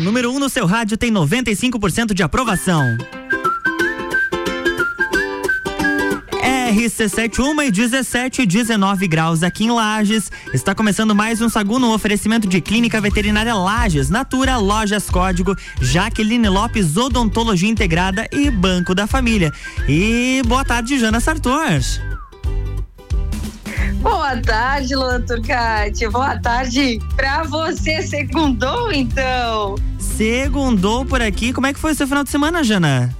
número 0.00 0.30
1 0.30 0.36
um 0.36 0.38
no 0.38 0.48
seu 0.48 0.66
rádio 0.66 0.96
tem 0.96 1.12
95% 1.12 2.12
de 2.14 2.22
aprovação. 2.22 2.96
RC7, 6.70 7.40
1 7.40 7.62
e 7.62 7.70
17, 7.70 8.46
19 8.46 9.08
graus 9.08 9.42
aqui 9.42 9.64
em 9.64 9.70
Lages. 9.70 10.30
Está 10.54 10.74
começando 10.74 11.14
mais 11.14 11.40
um 11.40 11.48
Sagu 11.48 11.78
no 11.78 11.92
oferecimento 11.92 12.48
de 12.48 12.60
Clínica 12.60 13.00
Veterinária 13.00 13.54
Lages, 13.54 14.08
Natura, 14.08 14.56
Lojas 14.56 15.10
Código, 15.10 15.56
Jaqueline 15.80 16.48
Lopes, 16.48 16.96
Odontologia 16.96 17.68
Integrada 17.68 18.28
e 18.32 18.50
Banco 18.50 18.94
da 18.94 19.06
Família. 19.06 19.52
E 19.88 20.42
boa 20.46 20.64
tarde, 20.64 20.98
Jana 20.98 21.20
Sartor. 21.20 21.80
Boa 24.00 24.36
tarde, 24.40 24.94
Luan 24.94 25.20
Turcati. 25.22 26.08
Boa 26.08 26.38
tarde 26.38 26.98
pra 27.16 27.42
você. 27.44 28.02
Segundou, 28.02 28.90
então? 28.90 29.74
Segundou 29.98 31.04
por 31.04 31.20
aqui. 31.20 31.52
Como 31.52 31.66
é 31.66 31.72
que 31.72 31.78
foi 31.78 31.92
o 31.92 31.94
seu 31.94 32.06
final 32.06 32.24
de 32.24 32.30
semana, 32.30 32.64
Jana? 32.64 33.14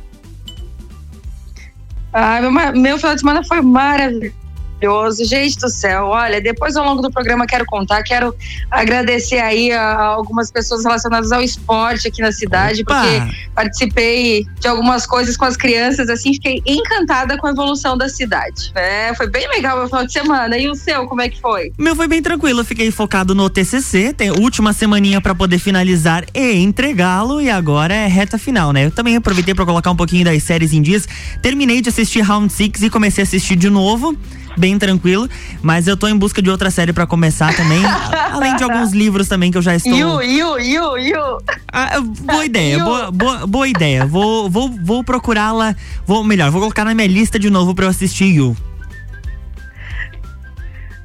Ah, 2.13 2.41
meu, 2.41 2.51
meu 2.73 2.97
final 2.97 3.15
de 3.15 3.21
semana 3.21 3.45
foi 3.45 3.61
maravilhoso 3.61 4.40
maravilhoso. 4.81 5.25
Gente 5.25 5.59
do 5.59 5.69
céu, 5.69 6.07
olha, 6.07 6.41
depois 6.41 6.77
ao 6.77 6.85
longo 6.85 7.03
do 7.03 7.11
programa 7.11 7.47
quero 7.47 7.65
contar, 7.67 8.03
quero 8.03 8.35
agradecer 8.71 9.39
aí 9.39 9.71
a, 9.73 9.83
a 9.83 10.05
algumas 10.07 10.51
pessoas 10.51 10.85
relacionadas 10.85 11.31
ao 11.31 11.43
esporte 11.43 12.09
aqui 12.09 12.23
na 12.23 12.33
cidade, 12.33 12.83
Opa. 12.83 13.03
porque 13.03 13.37
participei 13.55 14.47
de 14.59 14.69
algumas 14.69 15.07
coisas 15.07 15.37
com 15.37 15.45
as 15.45 15.57
crianças, 15.57 16.09
assim, 16.09 16.33
fiquei 16.35 16.63
encantada 16.67 17.37
com 17.37 17.47
a 17.47 17.51
evolução 17.51 17.97
da 17.97 18.09
cidade. 18.09 18.73
É, 18.75 19.15
foi 19.15 19.29
bem 19.29 19.49
legal 19.49 19.77
o 19.77 19.81
meu 19.81 19.89
final 19.89 20.07
de 20.07 20.13
semana. 20.13 20.57
E 20.57 20.69
o 20.69 20.75
seu, 20.75 21.07
como 21.07 21.21
é 21.21 21.29
que 21.29 21.41
foi? 21.41 21.73
Meu 21.79 21.95
foi 21.95 22.09
bem 22.09 22.23
tranquilo, 22.23 22.65
fiquei 22.65 22.91
focado 22.91 23.35
no 23.35 23.49
TCC, 23.51 24.13
tem 24.13 24.31
última 24.31 24.73
semaninha 24.73 25.21
para 25.21 25.35
poder 25.35 25.59
finalizar 25.59 26.25
e 26.35 26.55
entregá-lo 26.57 27.41
e 27.41 27.51
agora 27.51 27.95
é 27.95 28.07
reta 28.07 28.39
final, 28.39 28.73
né? 28.73 28.87
Eu 28.87 28.91
também 28.91 29.17
aproveitei 29.17 29.55
para 29.55 29.65
colocar 29.65 29.91
um 29.91 29.97
pouquinho 29.97 30.25
das 30.25 30.43
séries 30.43 30.73
em 30.73 30.81
dias. 30.81 31.07
Terminei 31.43 31.81
de 31.81 31.89
assistir 31.89 32.21
Round 32.21 32.53
Six 32.53 32.83
e 32.83 32.91
comecei 32.91 33.23
a 33.23 33.25
assistir 33.25 33.57
de 33.57 33.69
novo 33.69 34.17
bem 34.57 34.79
tranquilo. 34.79 35.29
Mas 35.63 35.87
eu 35.87 35.97
tô 35.97 36.07
em 36.07 36.17
busca 36.17 36.41
de 36.41 36.51
outra 36.51 36.71
série 36.71 36.93
para 36.93 37.07
começar 37.07 37.55
também. 37.55 37.83
além 38.33 38.57
de 38.57 38.65
alguns 38.65 38.93
livros 38.93 39.29
também 39.29 39.51
que 39.51 39.59
eu 39.59 39.63
já 39.63 39.75
estou. 39.75 39.93
Yu, 39.93 40.23
Yu, 40.23 40.59
Yu, 40.59 40.99
Yu. 40.99 41.39
Ah, 41.73 42.01
boa 42.01 42.45
ideia, 42.45 42.83
boa, 42.83 43.11
boa, 43.11 43.47
boa 43.47 43.69
ideia. 43.69 44.07
Vou, 44.07 44.49
vou, 44.49 44.71
vou 44.83 45.05
procurá-la. 45.05 45.75
Vou, 46.07 46.25
melhor, 46.25 46.51
vou 46.51 46.61
colocar 46.61 46.85
na 46.85 46.95
minha 46.95 47.09
lista 47.09 47.39
de 47.39 47.51
novo 47.51 47.75
para 47.75 47.87
eu 47.87 47.91
assistir 47.91 48.27
Yu. 48.27 48.57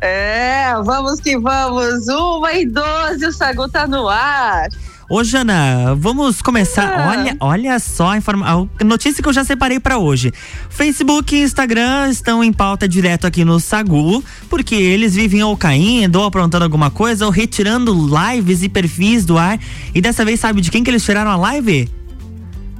É, 0.02 0.73
vamos 0.84 1.20
que 1.20 1.38
vamos. 1.38 2.08
Uma 2.08 2.54
e 2.54 2.66
doze, 2.66 3.26
o 3.26 3.32
Sagu 3.32 3.68
tá 3.70 3.88
no 3.88 4.08
ar. 4.08 4.68
Ô, 5.08 5.23
Jana, 5.23 5.94
vamos 5.95 6.42
começar. 6.42 6.92
Ah. 6.92 7.09
Olha, 7.09 7.38
olha 7.39 7.80
só 7.80 8.09
a, 8.09 8.17
informa 8.17 8.67
a 8.80 8.84
notícia 8.84 9.22
que 9.22 9.30
eu 9.30 9.34
já 9.34 9.44
separei 9.44 9.80
para 9.80 10.00
hoje. 10.00 10.34
Facebook 10.70 11.36
e 11.36 11.44
Instagram 11.44 12.09
estão 12.09 12.44
em 12.44 12.52
pauta 12.52 12.88
direto 12.88 13.28
aqui 13.28 13.45
no 13.45 13.59
Sagu, 13.59 14.23
porque 14.50 14.73
eles 14.73 15.14
vivem 15.14 15.44
ou 15.44 15.56
caindo, 15.56 16.16
ou 16.16 16.26
aprontando 16.26 16.64
alguma 16.64 16.89
coisa, 16.89 17.23
ou 17.23 17.31
retirando 17.31 17.94
lives 17.94 18.64
e 18.64 18.70
perfis 18.70 19.26
do 19.26 19.38
ar. 19.38 19.59
E 19.94 20.02
dessa 20.02 20.26
vez, 20.26 20.39
sabe 20.39 20.59
de 20.59 20.72
quem 20.72 20.83
que 20.83 20.89
eles 20.89 21.06
tiraram 21.06 21.30
a 21.30 21.36
live? 21.36 21.88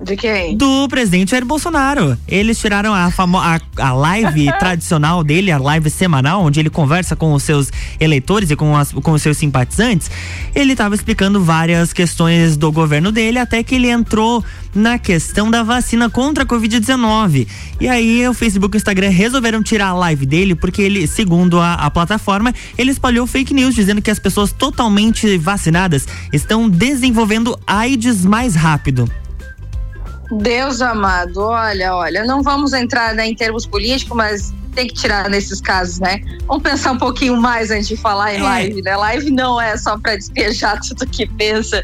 De 0.06 0.16
quem? 0.16 0.56
Do 0.56 0.88
presidente 0.88 1.32
Jair 1.32 1.44
Bolsonaro. 1.44 2.16
Eles 2.28 2.60
tiraram 2.60 2.94
a, 2.94 3.10
famo 3.10 3.40
a, 3.40 3.60
a 3.78 3.92
live 3.92 4.46
tradicional 4.60 5.24
dele, 5.24 5.52
a 5.52 5.58
live 5.58 5.90
semanal, 5.90 6.44
onde 6.44 6.60
ele 6.60 6.70
conversa 6.70 7.16
com 7.16 7.34
os 7.34 7.42
seus 7.42 7.72
eleitores 8.00 8.52
e 8.52 8.56
com, 8.56 8.78
as, 8.78 8.92
com 8.92 9.12
os 9.14 9.22
seus 9.24 9.36
simpatizantes. 9.36 10.12
Ele 10.54 10.74
estava 10.74 10.94
explicando 10.94 11.44
várias 11.44 11.92
questões 11.92 12.56
do 12.56 12.72
governo 12.72 13.12
dele, 13.12 13.40
até 13.40 13.64
que 13.64 13.74
ele 13.74 13.90
entrou 13.90 14.46
na 14.76 15.00
questão 15.00 15.50
da 15.50 15.64
vacina 15.64 16.08
contra 16.08 16.44
a 16.44 16.48
Covid-19. 16.48 17.48
E 17.82 17.88
aí 17.88 18.28
o 18.28 18.34
Facebook 18.36 18.76
e 18.76 18.78
o 18.78 18.80
Instagram 18.80 19.10
resolveram 19.10 19.64
tirar 19.64 19.88
a 19.88 19.94
live 19.94 20.28
dele, 20.28 20.54
porque 20.54 20.84
ele, 20.84 21.08
segundo 21.08 21.60
a, 21.60 21.74
a 21.74 21.90
plataforma, 21.90 22.54
ele 22.78 22.92
espalhou 22.92 23.26
fake 23.26 23.56
news 23.56 23.74
dizendo 23.74 24.04
que 24.04 24.12
as 24.12 24.20
pessoas 24.20 24.52
totalmente 24.52 25.36
vacinadas 25.40 26.08
estão 26.32 26.70
desenvolvendo 26.70 27.60
AIDS 27.66 28.24
mais 28.24 28.54
rápido. 28.54 29.10
Deus 30.32 30.82
amado, 30.82 31.40
olha, 31.40 31.96
olha, 31.96 32.26
não 32.26 32.42
vamos 32.42 32.74
entrar 32.74 33.14
né, 33.14 33.28
em 33.28 33.36
termos 33.36 33.66
políticos, 33.66 34.16
mas 34.16 34.54
tem 34.76 34.88
que 34.88 34.94
tirar 34.94 35.30
nesses 35.30 35.62
casos, 35.62 36.00
né? 36.00 36.22
Vamos 36.46 36.62
pensar 36.62 36.92
um 36.92 36.98
pouquinho 36.98 37.38
mais 37.38 37.72
antes 37.72 37.88
de 37.88 37.96
falar 37.96 38.36
em 38.36 38.40
é. 38.40 38.44
live, 38.44 38.82
né? 38.82 38.96
Live 38.96 39.32
não 39.32 39.60
é 39.60 39.78
só 39.78 39.98
para 39.98 40.16
despejar 40.18 40.80
tudo 40.86 41.08
que 41.08 41.26
pensa. 41.26 41.84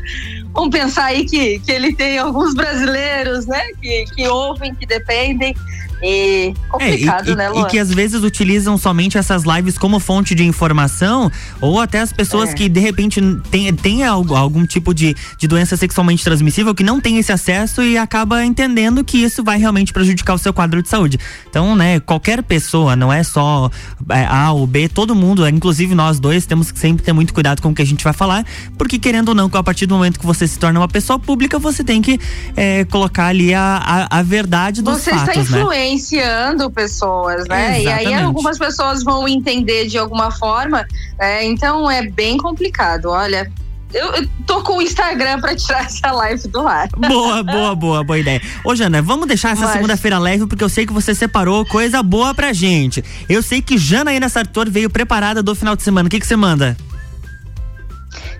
Vamos 0.53 0.69
pensar 0.71 1.05
aí 1.05 1.25
que, 1.25 1.59
que 1.59 1.71
ele 1.71 1.93
tem 1.93 2.19
alguns 2.19 2.53
brasileiros, 2.53 3.47
né? 3.47 3.61
Que, 3.81 4.05
que 4.13 4.27
ouvem, 4.27 4.75
que 4.75 4.85
dependem. 4.85 5.55
E 6.03 6.53
complicado, 6.69 7.29
é, 7.29 7.31
e, 7.31 7.35
né, 7.35 7.49
Luan? 7.49 7.61
E 7.61 7.69
que 7.69 7.77
às 7.77 7.93
vezes 7.93 8.23
utilizam 8.23 8.77
somente 8.77 9.17
essas 9.17 9.43
lives 9.43 9.77
como 9.77 9.99
fonte 9.99 10.33
de 10.33 10.43
informação, 10.43 11.31
ou 11.59 11.79
até 11.79 11.99
as 11.99 12.11
pessoas 12.11 12.49
é. 12.49 12.53
que 12.53 12.69
de 12.69 12.79
repente 12.79 13.21
têm 13.49 13.71
tem 13.73 14.03
algum, 14.03 14.35
algum 14.35 14.65
tipo 14.65 14.93
de, 14.93 15.15
de 15.37 15.47
doença 15.47 15.75
sexualmente 15.77 16.23
transmissível 16.23 16.73
que 16.73 16.83
não 16.83 16.99
tem 16.99 17.17
esse 17.17 17.31
acesso 17.31 17.81
e 17.83 17.97
acaba 17.97 18.45
entendendo 18.45 19.03
que 19.03 19.17
isso 19.17 19.43
vai 19.43 19.57
realmente 19.57 19.93
prejudicar 19.93 20.33
o 20.33 20.37
seu 20.37 20.53
quadro 20.53 20.81
de 20.81 20.89
saúde. 20.89 21.17
Então, 21.49 21.75
né, 21.75 21.99
qualquer 21.99 22.43
pessoa, 22.43 22.95
não 22.95 23.11
é 23.11 23.23
só 23.23 23.69
é, 24.09 24.25
A 24.25 24.51
ou 24.51 24.65
B, 24.65 24.87
todo 24.87 25.15
mundo, 25.15 25.47
inclusive 25.47 25.93
nós 25.95 26.19
dois, 26.19 26.45
temos 26.45 26.71
que 26.71 26.79
sempre 26.79 27.03
ter 27.03 27.13
muito 27.13 27.33
cuidado 27.33 27.61
com 27.61 27.69
o 27.69 27.75
que 27.75 27.81
a 27.81 27.85
gente 27.85 28.03
vai 28.03 28.13
falar, 28.13 28.45
porque 28.77 28.97
querendo 28.97 29.29
ou 29.29 29.35
não, 29.35 29.49
a 29.51 29.63
partir 29.63 29.85
do 29.85 29.95
momento 29.95 30.19
que 30.19 30.25
você 30.25 30.47
se 30.47 30.57
torna 30.57 30.79
uma 30.79 30.87
pessoa 30.87 31.19
pública, 31.19 31.59
você 31.59 31.83
tem 31.83 32.01
que 32.01 32.19
é, 32.55 32.85
colocar 32.85 33.27
ali 33.27 33.53
a, 33.53 34.07
a, 34.11 34.19
a 34.19 34.23
verdade 34.23 34.81
dos 34.81 35.01
você 35.01 35.11
fatos, 35.11 35.37
está 35.37 35.55
né? 35.55 35.61
influente, 35.61 35.90
né? 35.90 35.90
Influenciando 35.91 36.69
pessoas, 36.71 37.47
né? 37.47 37.81
Exatamente. 37.81 37.85
E 37.85 38.13
aí 38.13 38.23
algumas 38.23 38.57
pessoas 38.57 39.03
vão 39.03 39.27
entender 39.27 39.87
de 39.87 39.97
alguma 39.97 40.31
forma, 40.31 40.85
é, 41.19 41.45
então 41.45 41.89
é 41.89 42.07
bem 42.09 42.37
complicado. 42.37 43.09
Olha, 43.09 43.51
eu, 43.93 44.13
eu 44.13 44.29
tô 44.47 44.63
com 44.63 44.77
o 44.77 44.81
Instagram 44.81 45.39
pra 45.39 45.55
tirar 45.55 45.85
essa 45.85 46.11
live 46.11 46.47
do 46.47 46.67
ar. 46.67 46.87
Boa, 46.97 47.43
boa, 47.43 47.75
boa, 47.75 48.03
boa 48.03 48.19
ideia. 48.19 48.41
Ô, 48.63 48.75
Jana, 48.75 49.01
vamos 49.01 49.27
deixar 49.27 49.51
essa 49.51 49.71
segunda-feira 49.71 50.17
leve, 50.17 50.47
porque 50.47 50.63
eu 50.63 50.69
sei 50.69 50.85
que 50.85 50.93
você 50.93 51.13
separou 51.13 51.65
coisa 51.65 52.01
boa 52.01 52.33
pra 52.33 52.53
gente. 52.53 53.03
Eu 53.27 53.41
sei 53.41 53.61
que 53.61 53.77
Janaína 53.77 54.29
Sartor 54.29 54.69
veio 54.69 54.89
preparada 54.89 55.43
do 55.43 55.55
final 55.55 55.75
de 55.75 55.83
semana. 55.83 56.07
O 56.07 56.09
que, 56.09 56.19
que 56.19 56.27
você 56.27 56.35
manda? 56.35 56.77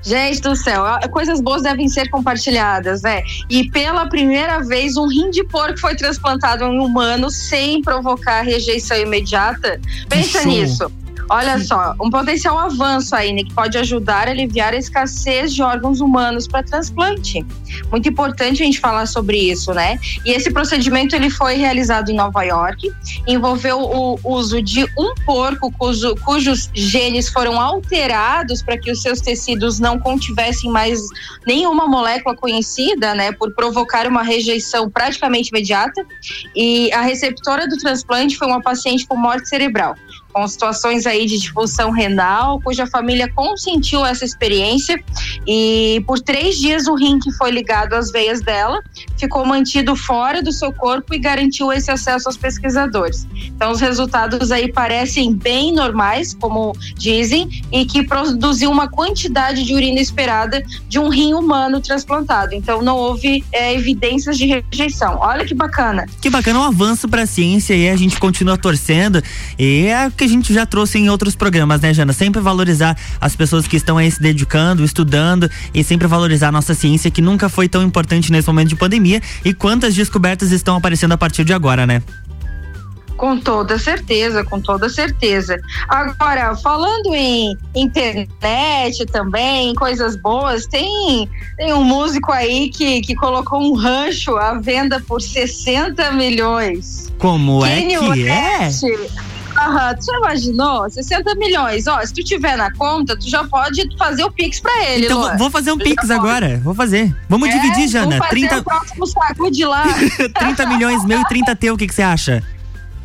Gente 0.01 0.41
do 0.41 0.55
céu, 0.55 0.83
coisas 1.11 1.39
boas 1.39 1.61
devem 1.61 1.87
ser 1.87 2.09
compartilhadas, 2.09 3.03
né? 3.03 3.21
E 3.49 3.69
pela 3.69 4.07
primeira 4.07 4.59
vez, 4.63 4.97
um 4.97 5.07
rim 5.07 5.29
de 5.29 5.43
porco 5.43 5.79
foi 5.79 5.95
transplantado 5.95 6.63
em 6.63 6.79
humano 6.79 7.29
sem 7.29 7.81
provocar 7.81 8.41
rejeição 8.41 8.97
imediata. 8.97 9.79
Pensa 10.09 10.43
nisso. 10.43 10.91
Olha 11.29 11.59
só, 11.63 11.95
um 12.01 12.09
potencial 12.09 12.57
avanço 12.57 13.15
aí, 13.15 13.33
né, 13.33 13.43
que 13.43 13.53
pode 13.53 13.77
ajudar 13.77 14.27
a 14.27 14.31
aliviar 14.31 14.73
a 14.73 14.77
escassez 14.77 15.53
de 15.53 15.61
órgãos 15.61 16.01
humanos 16.01 16.47
para 16.47 16.63
transplante. 16.63 17.45
Muito 17.89 18.09
importante 18.09 18.61
a 18.61 18.65
gente 18.65 18.79
falar 18.79 19.05
sobre 19.05 19.37
isso, 19.37 19.73
né? 19.73 19.99
E 20.25 20.31
esse 20.31 20.51
procedimento 20.51 21.15
ele 21.15 21.29
foi 21.29 21.55
realizado 21.55 22.09
em 22.09 22.15
Nova 22.15 22.43
York, 22.43 22.91
envolveu 23.27 23.79
o 23.79 24.19
uso 24.23 24.61
de 24.61 24.83
um 24.97 25.13
porco 25.25 25.71
cujo, 25.77 26.15
cujos 26.17 26.69
genes 26.73 27.29
foram 27.29 27.59
alterados 27.59 28.61
para 28.61 28.77
que 28.77 28.91
os 28.91 29.01
seus 29.01 29.21
tecidos 29.21 29.79
não 29.79 29.99
contivessem 29.99 30.69
mais 30.69 30.99
nenhuma 31.45 31.87
molécula 31.87 32.35
conhecida, 32.35 33.15
né, 33.15 33.31
por 33.31 33.53
provocar 33.53 34.07
uma 34.07 34.23
rejeição 34.23 34.89
praticamente 34.89 35.49
imediata. 35.49 36.05
E 36.55 36.91
a 36.91 37.01
receptora 37.01 37.67
do 37.67 37.77
transplante 37.77 38.37
foi 38.37 38.47
uma 38.47 38.61
paciente 38.61 39.05
com 39.05 39.15
morte 39.15 39.47
cerebral 39.47 39.95
com 40.31 40.47
situações 40.47 41.05
aí 41.05 41.25
de 41.25 41.37
difusão 41.37 41.91
renal, 41.91 42.59
cuja 42.61 42.87
família 42.87 43.31
consentiu 43.33 44.05
essa 44.05 44.25
experiência 44.25 45.01
e 45.47 46.03
por 46.05 46.19
três 46.19 46.57
dias 46.57 46.87
o 46.87 46.95
rim 46.95 47.19
que 47.19 47.31
foi 47.33 47.51
ligado 47.51 47.93
às 47.93 48.11
veias 48.11 48.41
dela 48.41 48.81
ficou 49.17 49.45
mantido 49.45 49.95
fora 49.95 50.41
do 50.41 50.51
seu 50.51 50.73
corpo 50.73 51.13
e 51.13 51.19
garantiu 51.19 51.71
esse 51.71 51.91
acesso 51.91 52.27
aos 52.27 52.37
pesquisadores. 52.37 53.27
Então 53.55 53.71
os 53.71 53.79
resultados 53.79 54.51
aí 54.51 54.71
parecem 54.71 55.35
bem 55.35 55.71
normais, 55.71 56.33
como 56.33 56.75
dizem, 56.95 57.63
e 57.71 57.85
que 57.85 58.03
produziu 58.03 58.71
uma 58.71 58.87
quantidade 58.87 59.63
de 59.63 59.75
urina 59.75 59.99
esperada 59.99 60.63
de 60.89 60.97
um 60.97 61.09
rim 61.09 61.33
humano 61.33 61.79
transplantado. 61.79 62.55
Então 62.55 62.81
não 62.81 62.97
houve 62.97 63.43
é, 63.51 63.73
evidências 63.73 64.37
de 64.37 64.47
rejeição. 64.47 65.19
Olha 65.19 65.45
que 65.45 65.53
bacana. 65.53 66.07
Que 66.19 66.29
bacana, 66.29 66.59
um 66.59 66.63
avanço 66.63 67.07
para 67.07 67.21
a 67.21 67.27
ciência 67.27 67.75
e 67.75 67.89
a 67.89 67.95
gente 67.95 68.19
continua 68.19 68.57
torcendo 68.57 69.21
e 69.57 69.85
é 69.85 70.09
que 70.21 70.25
a 70.25 70.29
gente 70.29 70.53
já 70.53 70.67
trouxe 70.67 70.99
em 70.99 71.09
outros 71.09 71.35
programas, 71.35 71.81
né, 71.81 71.91
Jana? 71.95 72.13
Sempre 72.13 72.39
valorizar 72.41 72.95
as 73.19 73.35
pessoas 73.35 73.65
que 73.65 73.75
estão 73.75 73.97
aí 73.97 74.11
se 74.11 74.21
dedicando, 74.21 74.83
estudando 74.83 75.49
e 75.73 75.83
sempre 75.83 76.07
valorizar 76.07 76.49
a 76.49 76.51
nossa 76.51 76.75
ciência, 76.75 77.09
que 77.09 77.23
nunca 77.23 77.49
foi 77.49 77.67
tão 77.67 77.81
importante 77.81 78.31
nesse 78.31 78.47
momento 78.47 78.69
de 78.69 78.75
pandemia. 78.75 79.19
E 79.43 79.51
quantas 79.51 79.95
descobertas 79.95 80.51
estão 80.51 80.75
aparecendo 80.75 81.13
a 81.13 81.17
partir 81.17 81.43
de 81.43 81.53
agora, 81.53 81.87
né? 81.87 82.03
Com 83.17 83.39
toda 83.39 83.79
certeza, 83.79 84.43
com 84.43 84.61
toda 84.61 84.89
certeza. 84.89 85.59
Agora, 85.89 86.55
falando 86.55 87.15
em 87.15 87.57
internet 87.75 89.03
também, 89.07 89.73
coisas 89.73 90.15
boas, 90.15 90.67
tem, 90.67 91.27
tem 91.57 91.73
um 91.73 91.83
músico 91.83 92.31
aí 92.31 92.69
que, 92.69 93.01
que 93.01 93.15
colocou 93.15 93.59
um 93.59 93.73
rancho 93.73 94.37
à 94.37 94.53
venda 94.59 94.99
por 94.99 95.19
60 95.19 96.11
milhões. 96.11 97.11
Como 97.17 97.65
é 97.65 97.81
que 97.81 97.97
West, 97.97 98.83
é? 98.83 99.30
Aham, 99.61 99.95
tu 99.95 100.05
já 100.05 100.17
imaginou? 100.17 100.89
60 100.89 101.35
milhões. 101.35 101.87
Ó, 101.87 102.03
se 102.05 102.13
tu 102.13 102.23
tiver 102.23 102.57
na 102.57 102.71
conta, 102.73 103.17
tu 103.17 103.29
já 103.29 103.43
pode 103.43 103.87
fazer 103.97 104.23
o 104.23 104.31
Pix 104.31 104.59
pra 104.59 104.83
ele. 104.85 105.05
Então 105.05 105.19
Lua. 105.19 105.37
vou 105.37 105.49
fazer 105.49 105.71
um 105.71 105.77
tu 105.77 105.83
Pix 105.83 106.09
agora. 106.09 106.59
Vou 106.63 106.73
fazer. 106.73 107.15
Vamos 107.29 107.49
é, 107.49 107.51
dividir, 107.51 107.87
Jana. 107.87 108.17
Vamos 108.17 108.29
30... 108.29 108.57
o 108.57 108.63
próximo 108.63 109.05
saco 109.07 109.51
de 109.51 109.65
lá. 109.65 109.83
30 110.39 110.65
milhões 110.65 111.05
meu 111.05 111.21
e 111.21 111.25
30 111.25 111.55
teu, 111.55 111.73
o 111.75 111.77
que, 111.77 111.87
que 111.87 111.93
você 111.93 112.01
acha? 112.01 112.43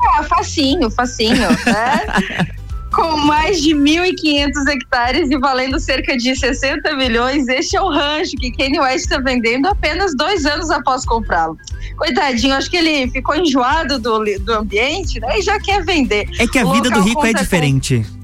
Ah, 0.00 0.22
facinho, 0.22 0.90
facinho. 0.90 1.48
Né? 1.50 2.56
com 2.96 3.14
mais 3.18 3.60
de 3.60 3.74
1.500 3.74 4.68
hectares 4.68 5.30
e 5.30 5.36
valendo 5.36 5.78
cerca 5.78 6.16
de 6.16 6.34
60 6.34 6.96
milhões, 6.96 7.46
este 7.46 7.76
é 7.76 7.82
o 7.82 7.90
rancho 7.90 8.34
que 8.38 8.50
Kanye 8.50 8.80
West 8.80 9.04
está 9.04 9.18
vendendo 9.18 9.66
apenas 9.66 10.16
dois 10.16 10.46
anos 10.46 10.70
após 10.70 11.04
comprá-lo. 11.04 11.58
Coitadinho, 11.98 12.54
acho 12.54 12.70
que 12.70 12.76
ele 12.78 13.10
ficou 13.10 13.36
enjoado 13.36 13.98
do, 13.98 14.24
do 14.40 14.52
ambiente, 14.54 15.20
né? 15.20 15.38
E 15.38 15.42
já 15.42 15.60
quer 15.60 15.84
vender. 15.84 16.26
É 16.38 16.46
que 16.46 16.58
a 16.58 16.64
o 16.64 16.72
vida 16.72 16.88
do 16.88 17.02
rico 17.02 17.24
é 17.26 17.34
diferente. 17.34 18.02
Com 18.02 18.15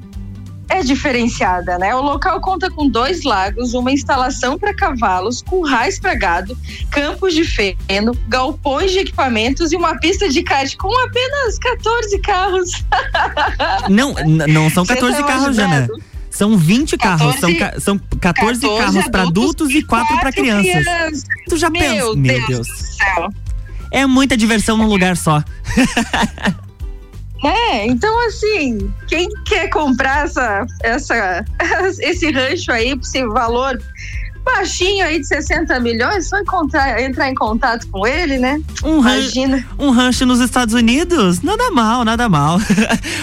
é 0.73 0.83
diferenciada, 0.83 1.79
né? 1.79 1.95
O 1.95 2.01
local 2.01 2.41
conta 2.41 2.71
com 2.71 2.89
dois 2.89 3.25
lagos, 3.25 3.75
uma 3.75 3.93
instalação 3.93 4.59
para 4.59 4.75
cavalos, 4.75 5.43
currais 5.43 6.01
para 6.01 6.15
gado, 6.15 6.57
campos 6.91 7.35
de 7.35 7.45
feno, 7.45 8.17
galpões 8.27 8.91
de 8.91 9.01
equipamentos 9.01 9.71
e 9.73 9.77
uma 9.77 9.99
pista 9.99 10.31
de 10.31 10.43
kart 10.43 10.75
com 10.77 10.91
apenas 11.05 11.59
14 11.59 12.19
carros. 12.21 12.85
Não, 13.89 14.15
não 14.49 14.71
são 14.71 14.85
14 14.85 15.17
tá 15.19 15.25
carros, 15.25 15.57
Jana. 15.57 15.89
São 16.31 16.57
20 16.57 16.97
carros, 16.97 17.35
14, 17.35 17.41
são, 17.41 17.81
são 17.81 18.01
14, 18.21 18.61
14 18.61 18.79
carros 18.79 19.09
para 19.09 19.23
adultos 19.23 19.71
e 19.71 19.83
4 19.83 20.19
para 20.19 20.33
crianças. 20.33 20.85
crianças. 20.85 21.25
Tu 21.49 21.57
já 21.57 21.71
pensa? 21.71 22.15
Meu 22.15 22.47
Deus. 22.47 22.67
do 22.69 22.75
céu. 22.75 23.29
É 23.91 24.07
muita 24.07 24.37
diversão 24.37 24.77
num 24.77 24.87
lugar 24.87 25.17
só. 25.17 25.43
É, 27.45 27.87
então 27.87 28.27
assim, 28.27 28.93
quem 29.09 29.29
quer 29.45 29.69
comprar 29.69 30.25
essa, 30.27 30.65
essa, 30.83 31.45
esse 32.01 32.31
rancho 32.31 32.71
aí 32.71 32.99
esse 33.03 33.29
valor 33.29 33.81
baixinho 34.45 35.05
aí 35.05 35.21
de 35.21 35.27
60 35.27 35.79
milhões, 35.81 36.29
só 36.29 36.39
encontrar, 36.39 37.01
entrar 37.01 37.29
em 37.29 37.35
contato 37.35 37.89
com 37.89 38.07
ele, 38.07 38.39
né? 38.39 38.61
Um 38.83 39.01
Imagina. 39.01 39.67
um 39.79 39.91
rancho 39.91 40.25
nos 40.27 40.41
Estados 40.41 40.75
Unidos? 40.75 41.41
Nada 41.43 41.71
mal, 41.71 42.05
nada 42.05 42.29
mal. 42.29 42.59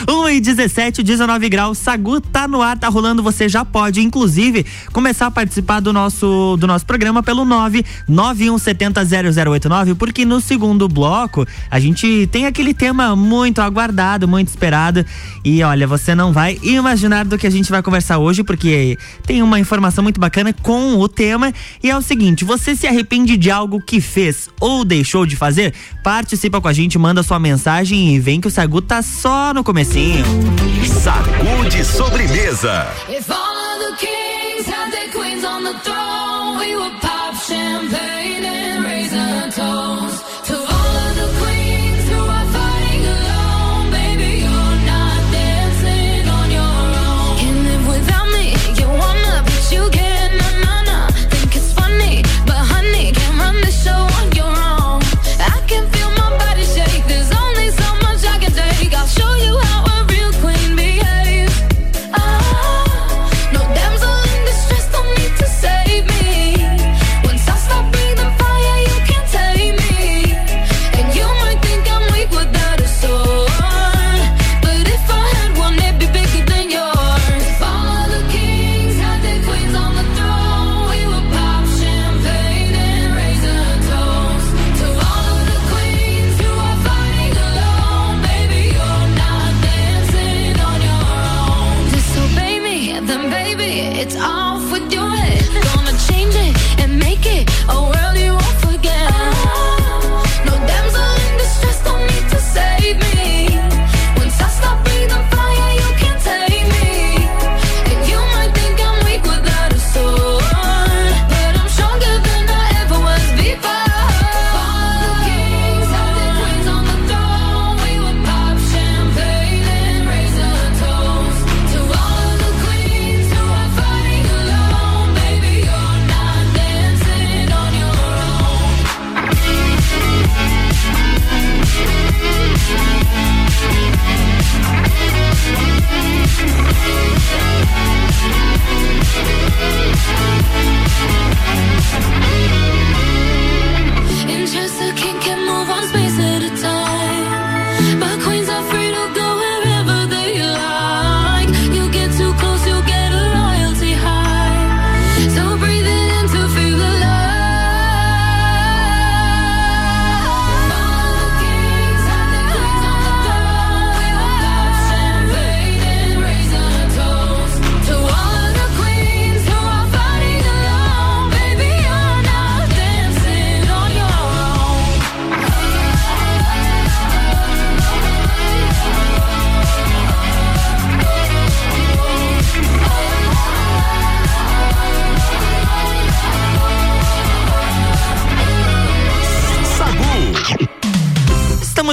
1 0.10 0.30
e 0.31 0.39
17, 0.39 1.04
19 1.04 1.50
graus. 1.50 1.77
Sagu 1.77 2.21
tá 2.21 2.48
no 2.48 2.62
ar, 2.62 2.77
tá 2.77 2.88
rolando. 2.88 3.21
Você 3.21 3.50
já 3.50 3.66
pode, 3.66 4.00
inclusive, 4.01 4.66
começar 4.94 5.27
a 5.27 5.31
participar 5.31 5.81
do 5.81 5.92
nosso, 5.92 6.56
do 6.57 6.66
nosso 6.66 6.86
programa 6.86 7.22
pelo 7.22 7.45
991700089, 7.45 9.95
porque 9.95 10.24
no 10.25 10.39
segundo 10.39 10.88
bloco 10.88 11.45
a 11.69 11.80
gente 11.80 12.27
tem 12.31 12.45
aquele 12.45 12.74
tema 12.74 13.13
muito 13.15 13.62
aguardado, 13.62 14.27
muito 14.27 14.48
esperado. 14.48 15.06
E 15.44 15.62
olha, 15.63 15.86
você 15.86 16.15
não 16.15 16.31
vai 16.31 16.57
imaginar 16.63 17.25
do 17.25 17.38
que 17.38 17.48
a 17.48 17.51
gente 17.51 17.69
vai 17.69 17.81
conversar 17.81 18.19
hoje, 18.19 18.44
porque 18.44 18.98
tem 19.25 19.42
uma 19.42 19.60
informação 19.60 20.04
muito 20.04 20.19
bacana 20.19 20.54
com 20.54 20.95
o 20.95 21.09
tema 21.10 21.54
e 21.84 21.90
é 21.90 21.98
o 21.98 22.02
seguinte: 22.02 22.46
você 22.46 22.76
se 22.76 22.88
arrepende 22.88 23.36
de 23.36 23.52
algo 23.52 23.82
que 23.82 24.00
fez 24.00 24.50
ou 24.60 24.86
deixou 24.86 25.26
de 25.26 25.36
fazer? 25.36 25.74
Participa 26.04 26.62
com 26.62 26.68
a 26.68 26.74
gente, 26.74 26.98
manda 26.98 27.24
sua 27.24 27.40
mensagem 27.40 28.16
e 28.16 28.20
vem 28.20 28.40
que 28.40 28.48
o 28.48 28.52
Sagu 28.52 28.82
tá 28.82 29.02
só 29.02 29.54
no 29.54 29.64
comecinho. 29.64 30.26
Sagu 31.04 31.70
de 31.70 31.84
sobremesa. 31.84 32.88
champagne 37.50 38.09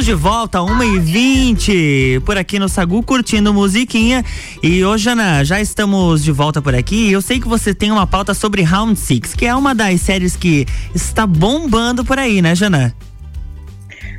de 0.05 0.15
volta, 0.15 0.59
1h20, 0.59 2.21
por 2.21 2.37
aqui 2.37 2.59
no 2.59 2.69
Sagu, 2.69 3.03
curtindo 3.03 3.53
musiquinha. 3.53 4.25
E 4.63 4.85
hoje, 4.85 5.09
Ana, 5.09 5.43
já 5.45 5.61
estamos 5.61 6.23
de 6.23 6.33
volta 6.33 6.61
por 6.61 6.75
aqui. 6.75 7.11
Eu 7.11 7.23
sei 7.23 7.41
que 7.41 7.49
você 7.49 7.75
tem 7.75 7.91
uma 7.91 8.07
pauta 8.07 8.35
sobre 8.35 8.63
Round 8.63 8.99
Six, 8.99 9.35
que 9.35 9.47
é 9.47 9.55
uma 9.55 9.75
das 9.75 10.01
séries 10.01 10.37
que 10.37 10.67
está 10.95 11.27
bombando 11.27 12.05
por 12.05 12.19
aí, 12.19 12.43
né, 12.43 12.55
Jana? 12.55 12.95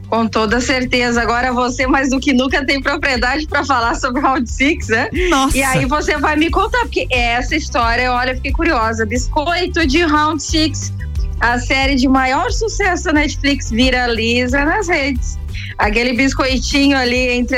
Com 0.09 0.27
toda 0.27 0.59
certeza. 0.61 1.21
Agora 1.21 1.53
você, 1.53 1.85
mais 1.85 2.09
do 2.09 2.19
que 2.19 2.33
nunca, 2.33 2.65
tem 2.65 2.81
propriedade 2.81 3.45
para 3.47 3.63
falar 3.63 3.95
sobre 3.95 4.21
Round 4.21 4.49
Six, 4.49 4.87
né? 4.87 5.09
Nossa. 5.29 5.57
E 5.57 5.63
aí 5.63 5.85
você 5.85 6.17
vai 6.17 6.35
me 6.35 6.49
contar, 6.49 6.79
porque 6.81 7.07
essa 7.11 7.55
história, 7.55 8.11
olha, 8.11 8.35
fiquei 8.35 8.51
curiosa. 8.51 9.05
Biscoito 9.05 9.85
de 9.85 10.03
Round 10.03 10.41
Six, 10.41 10.93
a 11.39 11.59
série 11.59 11.95
de 11.95 12.07
maior 12.07 12.51
sucesso 12.51 13.03
da 13.05 13.13
Netflix 13.13 13.69
viraliza 13.69 14.65
nas 14.65 14.87
redes. 14.87 15.37
Aquele 15.77 16.13
biscoitinho 16.13 16.97
ali 16.97 17.29
entre 17.29 17.57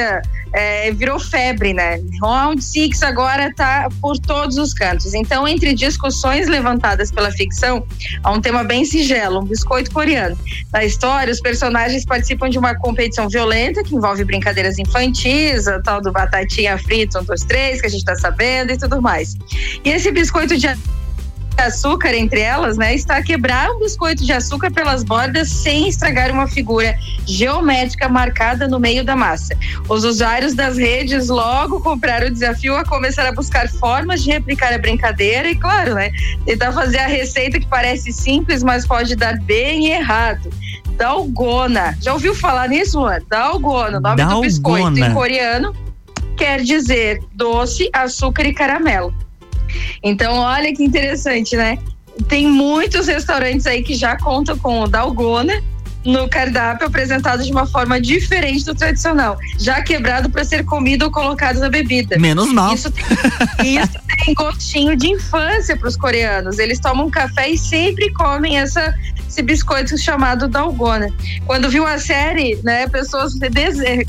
é, 0.53 0.91
virou 0.91 1.20
febre, 1.20 1.74
né? 1.74 2.00
Round 2.22 2.63
Six 2.63 3.03
agora 3.03 3.53
tá 3.53 3.88
por 4.01 4.18
todos 4.18 4.58
os 4.58 4.74
cantos. 4.74 5.13
Então, 5.13 5.48
entre 5.48 5.74
discussões 5.74 6.48
levantadas 6.48 7.12
pela 7.12 7.32
ficção, 7.32 7.86
há 8.24 8.32
um 8.32 8.41
tema 8.41 8.63
bem 8.63 8.84
singelo, 8.86 9.39
um 9.39 9.46
biscoito 9.46 9.91
coreano. 9.91 10.38
Na 10.72 10.84
história, 10.84 11.32
os 11.32 11.39
personagens 11.39 12.06
participam 12.06 12.50
de 12.50 12.58
uma 12.58 12.75
competição 12.75 13.29
violenta 13.29 13.84
que 13.84 13.96
envolve 13.96 14.24
brincadeiras 14.24 14.79
infantis, 14.79 15.68
a 15.68 15.82
tal 15.82 16.01
do 16.01 16.12
batatinha 16.12 16.77
frita, 16.77 17.20
um, 17.20 17.24
dois, 17.24 17.44
três, 17.44 17.82
que 17.82 17.88
a 17.88 17.89
gente 17.89 18.03
tá 18.03 18.15
sabendo 18.15 18.72
e 18.72 18.77
tudo 18.77 19.01
mais. 19.01 19.36
E 19.84 19.89
esse 19.89 20.12
biscoito 20.12 20.58
de 20.58 20.68
açúcar 21.59 22.13
entre 22.13 22.41
elas, 22.41 22.77
né, 22.77 22.93
está 22.93 23.17
a 23.17 23.23
quebrar 23.23 23.69
um 23.71 23.79
biscoito 23.79 24.23
de 24.23 24.31
açúcar 24.33 24.71
pelas 24.71 25.03
bordas 25.03 25.49
sem 25.49 25.87
estragar 25.87 26.31
uma 26.31 26.47
figura 26.47 26.97
geométrica 27.25 28.09
marcada 28.09 28.67
no 28.67 28.79
meio 28.79 29.03
da 29.03 29.15
massa. 29.15 29.55
Os 29.87 30.03
usuários 30.03 30.53
das 30.53 30.77
redes 30.77 31.27
logo 31.29 31.79
compraram 31.81 32.27
o 32.27 32.31
desafio 32.31 32.75
a 32.75 32.83
começar 32.83 33.27
a 33.27 33.31
buscar 33.31 33.69
formas 33.69 34.23
de 34.23 34.31
replicar 34.31 34.73
a 34.73 34.77
brincadeira 34.77 35.49
e, 35.49 35.55
claro, 35.55 35.95
né, 35.95 36.11
tentar 36.45 36.71
fazer 36.71 36.99
a 36.99 37.07
receita 37.07 37.59
que 37.59 37.67
parece 37.67 38.11
simples, 38.11 38.63
mas 38.63 38.85
pode 38.87 39.15
dar 39.15 39.37
bem 39.39 39.91
errado. 39.91 40.49
Dalgona. 40.97 41.97
Já 42.01 42.13
ouviu 42.13 42.35
falar 42.35 42.67
nisso, 42.67 42.99
Luan? 42.99 43.19
Dalgona, 43.29 43.99
o 43.99 44.01
nome 44.01 44.17
Dalgona. 44.17 44.35
do 44.35 44.41
biscoito 44.41 44.99
em 44.99 45.13
coreano 45.13 45.73
quer 46.39 46.61
dizer 46.61 47.21
doce, 47.33 47.89
açúcar 47.91 48.45
e 48.45 48.53
caramelo. 48.53 49.13
Então, 50.03 50.38
olha 50.38 50.73
que 50.73 50.83
interessante, 50.83 51.55
né? 51.55 51.77
Tem 52.27 52.47
muitos 52.47 53.07
restaurantes 53.07 53.65
aí 53.65 53.81
que 53.81 53.95
já 53.95 54.17
contam 54.17 54.57
com 54.57 54.81
o 54.81 54.88
Dalgona 54.88 55.61
no 56.03 56.29
cardápio 56.29 56.88
apresentado 56.88 57.43
de 57.43 57.51
uma 57.51 57.65
forma 57.65 57.99
diferente 57.99 58.63
do 58.65 58.73
tradicional, 58.73 59.38
já 59.59 59.81
quebrado 59.81 60.29
para 60.29 60.43
ser 60.43 60.63
comido 60.63 61.03
ou 61.03 61.11
colocado 61.11 61.59
na 61.59 61.69
bebida. 61.69 62.17
Menos 62.17 62.51
mal. 62.51 62.73
Isso 62.73 62.89
tem, 62.91 63.77
isso 63.77 63.99
tem 64.25 64.33
gostinho 64.33 64.95
de 64.95 65.09
infância 65.09 65.75
para 65.75 65.88
os 65.88 65.97
coreanos. 65.97 66.57
Eles 66.57 66.79
tomam 66.79 67.09
café 67.09 67.49
e 67.49 67.57
sempre 67.57 68.11
comem 68.13 68.57
essa 68.57 68.93
esse 69.29 69.43
biscoito 69.43 69.95
chamado 69.98 70.48
Dalgona. 70.48 71.07
Quando 71.45 71.69
viu 71.69 71.86
a 71.86 72.00
série, 72.00 72.59
né, 72.63 72.88
pessoas 72.88 73.33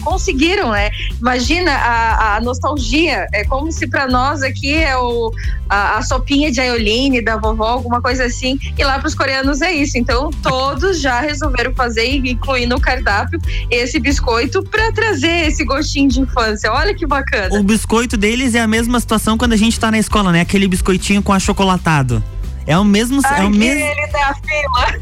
conseguiram, 0.03 0.71
né? 0.73 0.91
Imagina 1.21 1.73
a, 1.73 2.37
a 2.37 2.41
nostalgia, 2.41 3.27
é 3.33 3.45
como 3.45 3.71
se 3.71 3.87
para 3.87 4.09
nós 4.09 4.43
aqui 4.43 4.75
é 4.75 4.97
o, 4.97 5.31
a, 5.69 5.99
a, 5.99 6.03
sopinha 6.03 6.50
de 6.50 6.61
aioline 6.61 7.23
da 7.23 7.37
vovó, 7.37 7.67
alguma 7.67 8.00
coisa 8.00 8.25
assim, 8.25 8.59
e 8.77 8.83
lá 8.83 8.99
para 8.99 9.09
os 9.09 9.15
coreanos 9.15 9.61
é 9.61 9.73
isso. 9.73 9.99
Então 9.99 10.31
todos 10.43 11.00
já 11.00 11.21
resolveram 11.21 11.75
fazer 11.75 12.07
incluir 12.07 12.67
no 12.67 12.81
cardápio 12.81 13.39
esse 13.71 14.00
biscoito 14.00 14.62
para 14.62 14.91
trazer 14.93 15.49
esse 15.49 15.65
gostinho 15.65 16.09
de 16.09 16.21
infância. 16.21 16.73
Olha 16.73 16.95
que 16.95 17.07
bacana. 17.07 17.61
O 17.61 17.62
biscoito 17.62 18.17
deles 18.17 18.55
é 18.55 18.61
a 18.61 18.67
mesma 18.67 18.99
situação 18.99 19.37
quando 19.37 19.53
a 19.53 19.57
gente 19.57 19.79
tá 19.79 19.91
na 19.91 19.99
escola, 19.99 20.33
né? 20.33 20.41
Aquele 20.41 20.67
biscoitinho 20.67 21.23
com 21.23 21.33
achocolatado. 21.33 22.23
É 22.71 22.79
o 22.79 22.85
mesmo. 22.85 23.21
Ai, 23.25 23.41
é 23.41 23.45
o 23.47 23.50
mesmo. 23.50 23.85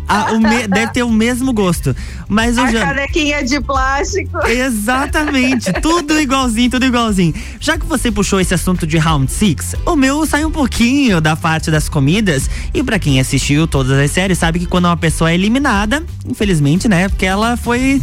Ah, 0.08 0.32
o 0.32 0.40
me, 0.40 0.66
deve 0.66 0.90
ter 0.90 1.02
o 1.02 1.10
mesmo 1.10 1.52
gosto. 1.52 1.94
Mas 2.26 2.56
a 2.56 2.72
já. 2.72 2.80
canequinha 2.80 3.44
de 3.44 3.60
plástico. 3.60 4.38
Exatamente, 4.46 5.70
tudo 5.82 6.18
igualzinho, 6.18 6.70
tudo 6.70 6.86
igualzinho. 6.86 7.34
Já 7.60 7.76
que 7.76 7.84
você 7.84 8.10
puxou 8.10 8.40
esse 8.40 8.54
assunto 8.54 8.86
de 8.86 8.96
Round 8.96 9.30
Six, 9.30 9.74
o 9.84 9.94
meu 9.94 10.24
sai 10.24 10.46
um 10.46 10.50
pouquinho 10.50 11.20
da 11.20 11.36
parte 11.36 11.70
das 11.70 11.90
comidas. 11.90 12.48
E 12.72 12.82
para 12.82 12.98
quem 12.98 13.20
assistiu 13.20 13.68
todas 13.68 13.98
as 13.98 14.10
séries, 14.12 14.38
sabe 14.38 14.60
que 14.60 14.66
quando 14.66 14.86
uma 14.86 14.96
pessoa 14.96 15.30
é 15.30 15.34
eliminada, 15.34 16.02
infelizmente, 16.26 16.88
né? 16.88 17.06
Porque 17.10 17.26
ela 17.26 17.54
foi 17.58 18.00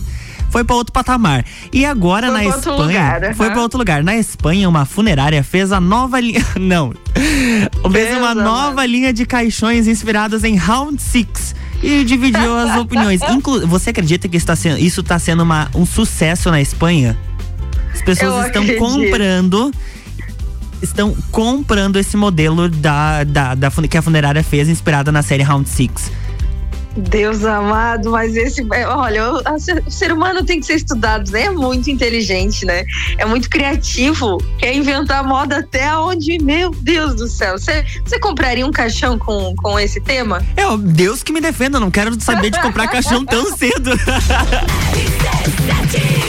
foi 0.55 0.63
para 0.63 0.77
outro 0.77 0.93
patamar. 0.93 1.43
E 1.73 1.85
agora 1.85 2.27
Foi 2.27 2.33
na 2.37 2.45
Espanha, 2.45 2.77
lugar, 2.77 3.23
aham. 3.25 3.33
foi 3.33 3.49
para 3.49 3.61
outro 3.61 3.77
lugar. 3.77 4.01
Na 4.05 4.15
Espanha, 4.15 4.69
uma 4.69 4.85
funerária 4.85 5.43
fez 5.43 5.73
a 5.73 5.81
nova 5.81 6.17
linha, 6.21 6.45
não. 6.57 6.93
Fez 7.91 8.17
uma 8.17 8.33
nova 8.33 8.85
linha 8.85 9.11
de 9.11 9.25
caixões 9.25 9.85
inspiradas 9.85 10.45
em 10.45 10.55
Round 10.55 11.01
Six. 11.01 11.53
E 11.83 12.05
dividiu 12.05 12.57
as 12.57 12.73
opiniões. 12.79 13.19
Inclu 13.23 13.67
você 13.67 13.89
acredita 13.89 14.29
que 14.29 14.37
isso 14.37 14.45
tá 14.45 14.55
sendo, 14.55 14.79
isso 14.79 15.03
tá 15.03 15.19
sendo 15.19 15.43
uma, 15.43 15.69
um 15.75 15.85
sucesso 15.85 16.49
na 16.49 16.61
Espanha? 16.61 17.17
As 17.93 18.01
pessoas 18.01 18.33
Eu 18.33 18.47
estão 18.47 18.61
acredito. 18.63 18.79
comprando 18.79 19.73
estão 20.81 21.13
comprando 21.31 21.97
esse 21.97 22.15
modelo 22.15 22.69
da, 22.69 23.25
da, 23.25 23.55
da 23.55 23.69
que 23.89 23.97
a 23.97 24.01
funerária 24.01 24.41
fez 24.41 24.69
inspirada 24.69 25.11
na 25.11 25.21
série 25.21 25.43
Round 25.43 25.67
Six. 25.67 26.09
Deus 26.95 27.43
amado, 27.43 28.11
mas 28.11 28.35
esse. 28.35 28.65
é, 28.73 28.87
Olha, 28.87 29.31
o, 29.33 29.41
ser- 29.89 30.11
humano 30.13 30.43
tem 30.45 30.59
que 30.59 30.65
ser 30.65 30.75
estudado, 30.75 31.29
né? 31.31 31.43
É 31.43 31.49
muito 31.49 31.89
inteligente, 31.89 32.65
né? 32.65 32.83
É 33.17 33.25
muito 33.25 33.49
criativo. 33.49 34.37
Quer 34.57 34.73
inventar 34.75 35.23
moda 35.23 35.57
até 35.59 35.95
onde, 35.97 36.37
meu 36.41 36.71
Deus 36.71 37.15
do 37.15 37.27
céu. 37.27 37.57
Você 37.57 38.19
compraria 38.19 38.65
um 38.65 38.71
caixão 38.71 39.17
com, 39.17 39.53
com 39.55 39.79
esse 39.79 39.99
tema? 39.99 40.43
É, 40.55 40.65
Deus 40.77 41.21
que 41.23 41.33
me 41.33 41.41
defenda, 41.41 41.79
não 41.79 41.91
quero 41.91 42.19
saber 42.21 42.49
de 42.49 42.61
comprar 42.61 42.87
caixão 42.87 43.25
tão 43.25 43.55
cedo. 43.55 43.91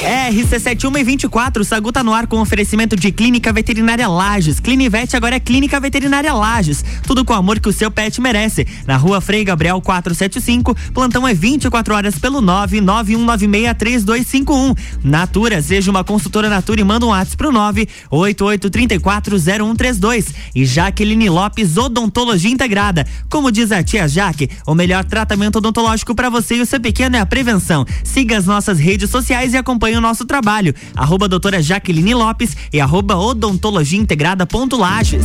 É, 0.07 0.31
RC71 0.31 1.01
e 1.01 1.05
24, 1.05 1.63
o 1.63 1.65
Sagu 1.65 1.91
tá 1.91 2.05
no 2.05 2.13
ar 2.13 2.27
com 2.27 2.39
oferecimento 2.39 2.95
de 2.95 3.11
Clínica 3.11 3.51
Veterinária 3.53 4.07
Lages. 4.07 4.61
Clinivete 4.61 5.17
agora 5.17 5.37
é 5.37 5.41
Clínica 5.41 5.81
Veterinária 5.81 6.35
Lages. 6.35 6.85
Tudo 7.07 7.25
com 7.25 7.33
o 7.33 7.37
amor 7.37 7.59
que 7.59 7.69
o 7.69 7.73
seu 7.73 7.91
pet 7.91 8.21
merece. 8.21 8.67
Na 8.87 8.97
rua 8.97 9.21
Frei 9.21 9.43
Gabriel 9.43 9.81
475, 9.81 10.77
plantão 10.93 11.27
é 11.27 11.33
24 11.33 11.95
horas 11.95 12.19
pelo 12.19 12.43
991963251. 12.43 14.77
Natura, 15.03 15.63
seja 15.63 15.91
uma 15.91 16.05
consultora 16.05 16.51
Natura 16.51 16.83
e 16.83 16.85
manda 16.85 17.07
um 17.07 17.09
WhatsApp 17.09 17.39
pro 17.39 17.51
988340132. 17.51 20.27
E 20.55 20.67
Jaqueline 20.67 21.31
Lopes, 21.31 21.77
Odontologia 21.77 22.51
Integrada. 22.51 23.07
Como 23.31 23.51
diz 23.51 23.73
a 23.73 23.83
tia 23.83 24.07
Jaque, 24.07 24.51
o 24.67 24.75
melhor 24.75 25.05
tratamento 25.05 25.57
odontológico 25.57 26.15
para 26.15 26.29
você 26.29 26.57
e 26.57 26.61
o 26.61 26.67
seu 26.67 26.79
pequeno 26.79 27.17
é 27.17 27.21
a 27.21 27.27
prevenção. 27.27 27.87
Siga 28.05 28.37
as 28.37 28.45
nossas 28.47 28.79
redes 28.79 29.06
sociais 29.11 29.55
e 29.55 29.57
acompanhe 29.57 29.97
o 29.97 30.01
nosso 30.01 30.25
trabalho. 30.25 30.75
Arroba 30.95 31.29
doutora 31.29 31.63
Jaqueline 31.63 32.15
Lopes 32.15 32.57
e 32.73 32.81
arroba 32.81 33.17
odontologia 33.17 33.99
integrada 33.99 34.47
ponto 34.47 34.77
Lages. 34.77 35.25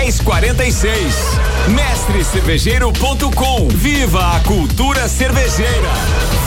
1046. 0.00 1.14
Mestrecervejeiro.com. 1.68 3.68
Viva 3.68 4.36
a 4.36 4.40
cultura 4.40 5.06
cervejeira. 5.06 5.90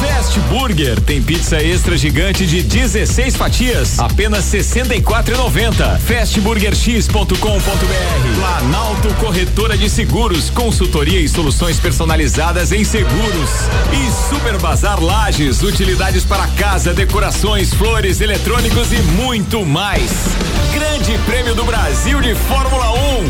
Fast 0.01 0.39
Burger 0.49 0.99
tem 0.99 1.21
pizza 1.21 1.61
extra 1.61 1.95
gigante 1.95 2.47
de 2.47 2.63
16 2.63 3.35
fatias, 3.35 3.99
apenas 3.99 4.45
64,90. 4.45 5.99
Fastburgerx.com.br. 5.99 8.39
Planalto 8.39 9.13
Corretora 9.19 9.77
de 9.77 9.89
Seguros, 9.89 10.49
consultoria 10.49 11.19
e 11.19 11.29
soluções 11.29 11.79
personalizadas 11.79 12.71
em 12.71 12.83
seguros. 12.83 13.49
E 13.93 14.33
Super 14.33 14.57
Bazar 14.57 15.01
Lages, 15.01 15.61
utilidades 15.61 16.25
para 16.25 16.47
casa, 16.47 16.91
decorações, 16.91 17.71
flores, 17.71 18.19
eletrônicos 18.19 18.91
e 18.91 18.97
muito 18.97 19.63
mais. 19.63 20.09
Grande 20.73 21.15
Prêmio 21.25 21.53
do 21.53 21.63
Brasil 21.63 22.19
de 22.19 22.33
Fórmula 22.33 22.91
1, 23.19 23.29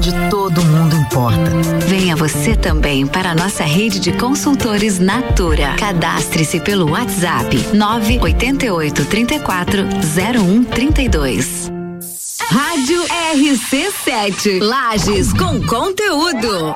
Onde 0.00 0.30
todo 0.30 0.64
mundo 0.64 0.96
importa. 0.96 1.50
Venha 1.86 2.16
você 2.16 2.56
também 2.56 3.06
para 3.06 3.32
a 3.32 3.34
nossa 3.34 3.64
rede 3.64 4.00
de 4.00 4.12
consultores 4.12 4.98
Natura. 4.98 5.74
Cadastre-se 5.76 6.58
pelo 6.58 6.92
WhatsApp 6.92 7.54
988 7.74 9.04
34 9.04 9.82
0132. 10.02 11.70
Rádio 12.48 13.04
RC7. 13.34 14.62
Lages 14.62 15.34
com 15.34 15.60
conteúdo. 15.66 16.74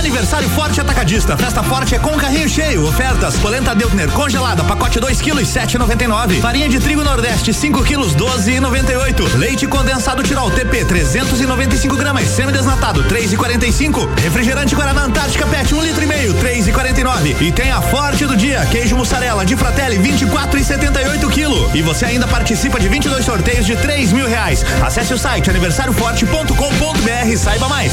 Aniversário 0.00 0.48
Forte 0.48 0.80
Atacadista. 0.80 1.36
Festa 1.36 1.62
Forte 1.62 1.94
é 1.94 1.98
com 1.98 2.16
carrinho 2.16 2.48
cheio. 2.48 2.86
Ofertas: 2.86 3.36
polenta 3.36 3.74
Deltner 3.74 4.10
congelada, 4.10 4.64
pacote 4.64 4.98
2 4.98 5.20
kg 5.20 5.42
7,99. 5.42 6.40
Farinha 6.40 6.70
de 6.70 6.80
trigo 6.80 7.04
Nordeste 7.04 7.52
5 7.52 7.84
kg 7.84 7.96
12,98. 8.16 9.36
Leite 9.36 9.66
condensado 9.66 10.22
Tirol 10.22 10.50
TP 10.50 10.86
395 10.86 11.96
gramas, 11.96 12.28
semi-desnatado 12.28 13.04
3,45. 13.04 14.08
Refrigerante 14.22 14.74
Guaraná 14.74 15.04
Antártica 15.04 15.46
PET 15.46 15.74
1 15.74 15.78
um 15.78 15.82
litro 15.82 16.02
e 16.02 16.06
meio 16.06 16.32
3,49. 16.34 17.36
E 17.42 17.52
tem 17.52 17.70
a 17.70 17.82
Forte 17.82 18.24
do 18.24 18.36
dia, 18.36 18.64
queijo 18.70 18.96
mussarela 18.96 19.44
de 19.44 19.54
Fratelli 19.54 19.98
24,78 19.98 21.28
kg. 21.30 21.76
E 21.76 21.82
você 21.82 22.06
ainda 22.06 22.26
participa 22.26 22.80
de 22.80 22.88
22 22.88 23.22
sorteios 23.22 23.66
de 23.66 23.76
3 23.76 24.12
mil 24.12 24.26
reais. 24.26 24.64
Acesse 24.82 25.12
o 25.12 25.18
site 25.18 25.50
aniversarioforte.com.br 25.50 27.28
e 27.30 27.36
saiba 27.36 27.68
mais. 27.68 27.92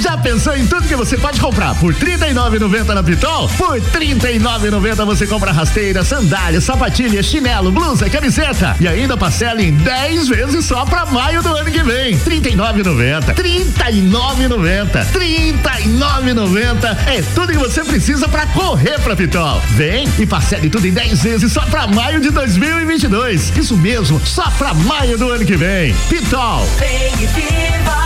Já 0.00 0.16
pensou 0.16 0.56
em 0.56 0.66
tudo 0.66 0.86
que 0.86 0.94
você 0.94 1.16
pode 1.16 1.40
comprar 1.40 1.74
por 1.76 1.92
R$ 1.92 2.16
39,90 2.18 2.94
na 2.94 3.02
Pitol? 3.02 3.48
Por 3.56 3.74
R$ 3.74 3.80
39,90 3.80 5.04
você 5.04 5.26
compra 5.26 5.52
rasteira, 5.52 6.04
sandália, 6.04 6.60
sapatilha, 6.60 7.22
chinelo, 7.22 7.72
blusa, 7.72 8.08
camiseta 8.10 8.76
e 8.78 8.86
ainda 8.86 9.16
parcela 9.16 9.62
em 9.62 9.72
10 9.72 10.28
vezes 10.28 10.64
só 10.64 10.84
pra 10.84 11.06
maio 11.06 11.42
do 11.42 11.54
ano 11.54 11.70
que 11.70 11.82
vem. 11.82 12.14
R$ 12.14 12.40
39,90. 12.40 13.28
R$ 13.28 13.34
39,90. 13.34 15.04
R$ 15.04 15.54
39,90 15.64 16.96
é 17.06 17.22
tudo 17.34 17.52
que 17.52 17.58
você 17.58 17.84
precisa 17.84 18.28
pra 18.28 18.46
correr 18.46 19.00
pra 19.00 19.16
Pitol. 19.16 19.60
Vem 19.70 20.08
e 20.18 20.26
parcele 20.26 20.68
tudo 20.68 20.86
em 20.86 20.92
10 20.92 21.22
vezes 21.22 21.52
só 21.52 21.62
pra 21.62 21.86
maio 21.86 22.20
de 22.20 22.30
2022. 22.30 23.52
Isso 23.56 23.76
mesmo, 23.76 24.20
só 24.24 24.50
pra 24.58 24.74
maio 24.74 25.16
do 25.16 25.30
ano 25.30 25.44
que 25.44 25.56
vem. 25.56 25.94
Pitol. 26.08 26.66
Vem 26.78 27.12
e 27.22 27.26
viva. 27.26 28.05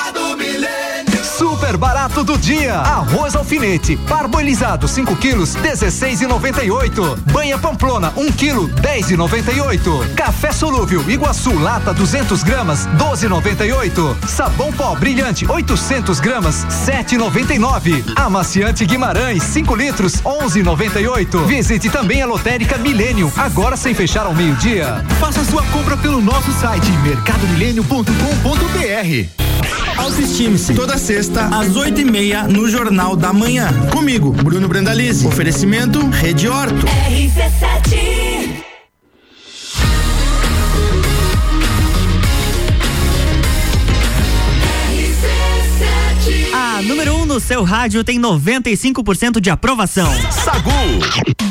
Super 1.61 1.77
barato 1.77 2.23
do 2.23 2.39
dia. 2.39 2.73
Arroz 2.73 3.35
alfinete, 3.35 3.95
parboilizado 3.95 4.87
5 4.87 5.15
quilos, 5.17 5.55
16,98. 5.55 7.17
Banha 7.31 7.55
pamplona 7.55 8.11
1 8.17 8.31
quilo, 8.31 8.67
10,98. 8.67 10.15
Café 10.15 10.51
solúvel 10.51 11.07
Iguaçu 11.07 11.53
lata 11.59 11.93
200 11.93 12.41
gramas, 12.41 12.87
12,98. 12.97 14.27
Sabão 14.27 14.73
pó 14.73 14.95
brilhante 14.95 15.45
800 15.47 16.19
gramas, 16.19 16.65
7,99. 16.65 18.11
Amaciante 18.15 18.83
Guimarães 18.83 19.43
5 19.43 19.75
litros, 19.75 20.15
11,98. 20.23 21.45
Visite 21.45 21.91
também 21.91 22.23
a 22.23 22.25
lotérica 22.25 22.79
Milênio, 22.79 23.31
agora 23.37 23.77
sem 23.77 23.93
fechar 23.93 24.25
ao 24.25 24.33
meio-dia. 24.33 25.05
Faça 25.19 25.45
sua 25.45 25.61
compra 25.65 25.95
pelo 25.95 26.21
nosso 26.21 26.51
site 26.53 26.89
mercadomilênio.com.br. 27.03 29.50
Autoestime-se. 29.97 30.73
Toda 30.73 30.97
sexta, 30.97 31.45
às 31.47 31.75
oito 31.75 32.01
e 32.01 32.05
meia, 32.05 32.43
no 32.43 32.69
Jornal 32.69 33.15
da 33.15 33.31
Manhã. 33.31 33.67
Comigo, 33.91 34.31
Bruno 34.31 34.67
Brandalize. 34.67 35.25
Oferecimento 35.27 36.05
Rede 36.09 36.47
Horto. 36.47 36.85
RC7 36.85 38.31
A 46.53 46.81
número 46.83 47.15
1 47.15 47.21
um 47.21 47.25
no 47.25 47.39
seu 47.39 47.63
rádio 47.63 48.03
tem 48.03 48.19
95% 48.19 49.39
de 49.39 49.49
aprovação. 49.49 50.11
Sagu. 50.31 51.50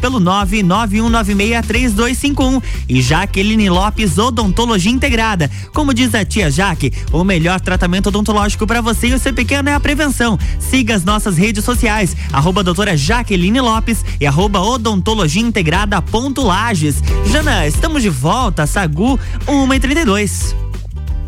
pelo 0.01 0.19
991963251. 0.19 2.61
E 2.89 3.01
Jaqueline 3.01 3.69
Lopes 3.69 4.17
Odontologia 4.17 4.91
Integrada. 4.91 5.49
Como 5.73 5.93
diz 5.93 6.13
a 6.15 6.25
tia 6.25 6.51
Jaque, 6.51 6.91
o 7.11 7.23
melhor 7.23 7.61
tratamento 7.61 8.07
odontológico 8.07 8.67
para 8.67 8.81
você 8.81 9.09
e 9.09 9.13
o 9.13 9.19
seu 9.19 9.33
pequeno 9.33 9.69
é 9.69 9.73
a 9.73 9.79
prevenção. 9.79 10.37
Siga 10.59 10.95
as 10.95 11.05
nossas 11.05 11.37
redes 11.37 11.63
sociais, 11.63 12.17
arroba 12.33 12.63
doutora 12.63 12.97
Jaqueline 12.97 13.61
Lopes 13.61 14.03
e 14.19 14.25
arroba 14.25 14.59
odontologia 14.59 15.41
integrada 15.41 16.01
ponto 16.01 16.41
Lages. 16.41 17.03
Jana, 17.31 17.67
estamos 17.67 18.01
de 18.01 18.09
volta, 18.09 18.65
Sagu 18.65 19.19
1 19.47 19.73
e 19.73 19.79
32 19.79 20.60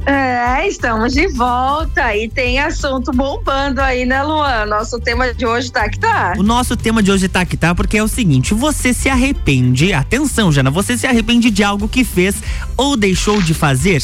É, 0.05 0.67
estamos 0.67 1.13
de 1.13 1.27
volta 1.29 2.13
e 2.15 2.27
tem 2.27 2.59
assunto 2.59 3.11
bombando 3.13 3.79
aí, 3.79 4.05
né, 4.05 4.21
Luan? 4.21 4.65
Nosso 4.65 4.99
tema 4.99 5.33
de 5.33 5.45
hoje 5.45 5.71
tá 5.71 5.87
que 5.87 5.97
tá. 5.97 6.33
O 6.37 6.43
nosso 6.43 6.75
tema 6.75 7.01
de 7.01 7.09
hoje 7.09 7.29
tá 7.29 7.45
que 7.45 7.55
tá 7.55 7.73
porque 7.73 7.97
é 7.97 8.03
o 8.03 8.07
seguinte: 8.07 8.53
você 8.53 8.93
se 8.93 9.07
arrepende, 9.09 9.93
atenção, 9.93 10.51
Jana, 10.51 10.69
você 10.69 10.97
se 10.97 11.07
arrepende 11.07 11.49
de 11.49 11.63
algo 11.63 11.87
que 11.87 12.03
fez 12.03 12.35
ou 12.75 12.97
deixou 12.97 13.41
de 13.41 13.53
fazer? 13.53 14.03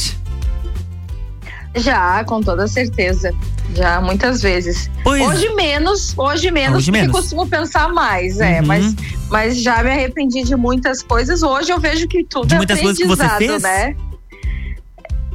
Já, 1.76 2.24
com 2.24 2.42
toda 2.42 2.66
certeza. 2.68 3.32
Já, 3.76 4.00
muitas 4.02 4.42
vezes. 4.42 4.90
Pois- 5.04 5.22
Hoje 5.22 5.50
menos, 5.54 6.14
hoje 6.18 6.50
menos, 6.50 6.78
Hoje 6.78 6.92
porque 6.92 7.02
menos. 7.02 7.20
costumo 7.20 7.46
pensar 7.48 7.90
mais, 7.94 8.40
é, 8.40 8.60
Uhum. 8.62 8.68
mas, 8.68 8.96
mas 9.30 9.62
já 9.62 9.84
me 9.84 9.92
arrependi 9.92 10.44
de 10.44 10.56
muitas 10.56 11.04
coisas. 11.04 11.44
Hoje 11.44 11.72
eu 11.72 11.80
vejo 11.80 12.08
que 12.08 12.24
tudo 12.24 12.48
De 12.48 12.56
é 12.56 12.58
muitas 12.58 12.80
coisas 12.80 12.98
que 12.98 13.06
você 13.06 13.22
aprendizado, 13.22 13.62
fez? 13.62 13.64
né? 13.64 13.96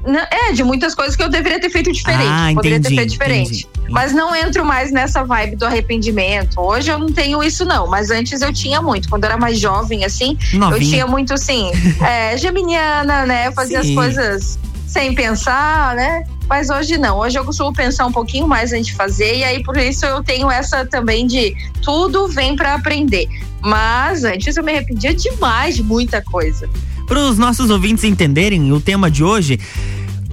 Não, 0.07 0.21
É, 0.31 0.53
de 0.53 0.63
muitas 0.63 0.95
coisas 0.95 1.17
que 1.17 1.23
eu 1.23 1.29
deveria 1.29 1.61
ter 1.61 1.71
feito 1.71 1.91
diferente. 1.93 2.25
Ah, 2.29 2.51
poderia 2.55 2.77
entendi, 2.79 2.95
ter 2.95 3.01
feito 3.01 3.11
diferente. 3.11 3.67
entendi. 3.67 3.69
Mas 3.91 4.13
não 4.13 4.35
entro 4.35 4.65
mais 4.65 4.91
nessa 4.93 5.25
vibe 5.25 5.57
do 5.57 5.67
arrependimento. 5.67 6.59
Hoje 6.61 6.91
eu 6.91 6.99
não 6.99 7.13
tenho 7.13 7.43
isso, 7.43 7.65
não. 7.65 7.87
Mas 7.87 8.11
antes 8.11 8.41
eu 8.43 8.53
tinha 8.53 8.81
muito. 8.83 9.09
Quando 9.09 9.25
eu 9.25 9.31
era 9.31 9.39
mais 9.39 9.59
jovem, 9.59 10.05
assim, 10.05 10.37
eu 10.53 10.59
Novinha. 10.59 10.91
tinha 10.91 11.07
muito, 11.07 11.35
assim, 11.35 11.71
é, 12.03 12.37
geminiana, 12.37 13.27
né? 13.27 13.49
Eu 13.49 13.53
fazia 13.53 13.81
as 13.81 13.91
coisas 13.91 14.59
sem 14.87 15.15
pensar, 15.15 15.95
né? 15.97 16.25
Mas 16.49 16.71
hoje 16.71 16.99
não. 16.99 17.19
Hoje 17.19 17.39
eu 17.39 17.45
costumo 17.45 17.73
pensar 17.73 18.07
um 18.07 18.13
pouquinho 18.13 18.47
mais 18.47 18.73
antes 18.73 18.87
de 18.87 18.95
fazer. 18.95 19.37
E 19.37 19.45
aí, 19.45 19.63
por 19.63 19.77
isso, 19.77 20.05
eu 20.05 20.23
tenho 20.23 20.51
essa 20.51 20.85
também 20.85 21.27
de 21.27 21.55
tudo 21.83 22.29
vem 22.29 22.55
pra 22.55 22.75
aprender. 22.75 23.27
Mas 23.61 24.25
antes 24.25 24.57
eu 24.57 24.63
me 24.63 24.73
arrependia 24.73 25.15
demais 25.15 25.77
de 25.77 25.83
muita 25.83 26.21
coisa. 26.23 26.69
Para 27.07 27.19
os 27.19 27.39
nossos 27.39 27.71
ouvintes 27.71 28.05
entenderem 28.05 28.73
o 28.73 28.81
tema 28.81 29.11
de 29.11 29.23
hoje, 29.23 29.59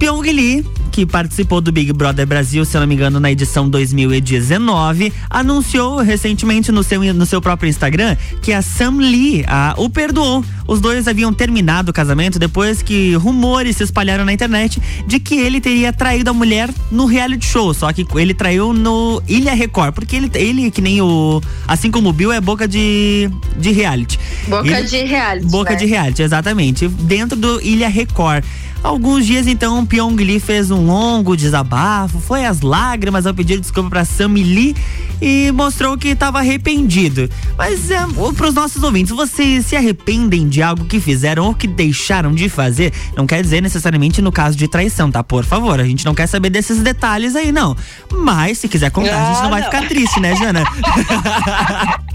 Pyong 0.02 0.32
Lee, 0.32 0.66
que 0.90 1.06
participou 1.06 1.60
do 1.60 1.70
Big 1.70 1.92
Brother 1.92 2.26
Brasil, 2.26 2.64
se 2.64 2.76
não 2.76 2.88
me 2.88 2.96
engano, 2.96 3.20
na 3.20 3.30
edição 3.30 3.70
2019, 3.70 5.12
anunciou 5.30 5.98
recentemente 5.98 6.72
no 6.72 6.82
seu, 6.82 7.14
no 7.14 7.24
seu 7.24 7.40
próprio 7.40 7.70
Instagram 7.70 8.16
que 8.42 8.52
a 8.52 8.60
Sam 8.62 8.96
Lee 8.96 9.44
a, 9.46 9.74
o 9.78 9.88
perdoou. 9.88 10.44
Os 10.66 10.80
dois 10.80 11.06
haviam 11.06 11.32
terminado 11.32 11.92
o 11.92 11.94
casamento 11.94 12.36
depois 12.36 12.82
que 12.82 13.14
rumores 13.14 13.76
se 13.76 13.84
espalharam 13.84 14.24
na 14.24 14.32
internet 14.32 14.82
de 15.06 15.20
que 15.20 15.36
ele 15.36 15.60
teria 15.60 15.92
traído 15.92 16.30
a 16.30 16.32
mulher 16.32 16.68
no 16.90 17.06
reality 17.06 17.46
show. 17.46 17.72
Só 17.72 17.92
que 17.92 18.04
ele 18.16 18.34
traiu 18.34 18.72
no 18.72 19.22
Ilha 19.28 19.54
Record, 19.54 19.94
porque 19.94 20.16
ele, 20.16 20.30
ele 20.34 20.70
que 20.72 20.80
nem 20.80 21.00
o. 21.00 21.40
Assim 21.68 21.92
como 21.92 22.08
o 22.08 22.12
Bill, 22.12 22.32
é 22.32 22.40
boca 22.40 22.66
de, 22.66 23.30
de 23.56 23.70
reality. 23.70 24.18
Boca 24.48 24.68
Ele- 24.68 24.88
de 24.88 25.04
reality. 25.04 25.46
Boca 25.46 25.70
né? 25.70 25.76
de 25.76 25.86
reality, 25.86 26.22
exatamente. 26.22 26.88
Dentro 26.88 27.38
do 27.38 27.60
Ilha 27.60 27.88
Record. 27.88 28.44
Alguns 28.82 29.24
dias 29.24 29.46
então, 29.46 29.86
Pyong 29.86 30.16
Lee 30.16 30.40
fez 30.40 30.70
um 30.70 30.84
longo 30.86 31.36
desabafo, 31.36 32.18
foi 32.18 32.44
às 32.44 32.62
lágrimas 32.62 33.26
ao 33.26 33.32
pedir 33.32 33.60
desculpa 33.60 33.88
pra 33.88 34.04
Sammy 34.04 34.42
Lee 34.42 34.76
e 35.20 35.52
mostrou 35.52 35.96
que 35.96 36.08
estava 36.08 36.38
arrependido. 36.40 37.30
Mas 37.56 37.90
é, 37.92 37.98
para 38.36 38.48
os 38.48 38.54
nossos 38.54 38.82
ouvintes, 38.82 39.14
vocês 39.14 39.66
se 39.66 39.76
arrependem 39.76 40.48
de 40.48 40.60
algo 40.62 40.84
que 40.86 40.98
fizeram 40.98 41.44
ou 41.46 41.54
que 41.54 41.68
deixaram 41.68 42.34
de 42.34 42.48
fazer? 42.48 42.92
Não 43.16 43.24
quer 43.24 43.40
dizer 43.40 43.62
necessariamente 43.62 44.20
no 44.20 44.32
caso 44.32 44.56
de 44.56 44.66
traição, 44.66 45.12
tá? 45.12 45.22
Por 45.22 45.44
favor, 45.44 45.78
a 45.78 45.84
gente 45.84 46.04
não 46.04 46.14
quer 46.14 46.26
saber 46.26 46.50
desses 46.50 46.78
detalhes 46.82 47.36
aí, 47.36 47.52
não. 47.52 47.76
Mas 48.12 48.58
se 48.58 48.66
quiser 48.68 48.90
contar, 48.90 49.14
a 49.14 49.28
gente 49.28 49.38
Ah, 49.38 49.42
não 49.44 49.50
vai 49.50 49.60
não. 49.60 49.70
ficar 49.70 49.86
triste, 49.86 50.18
né, 50.18 50.34
Jana? 50.34 50.64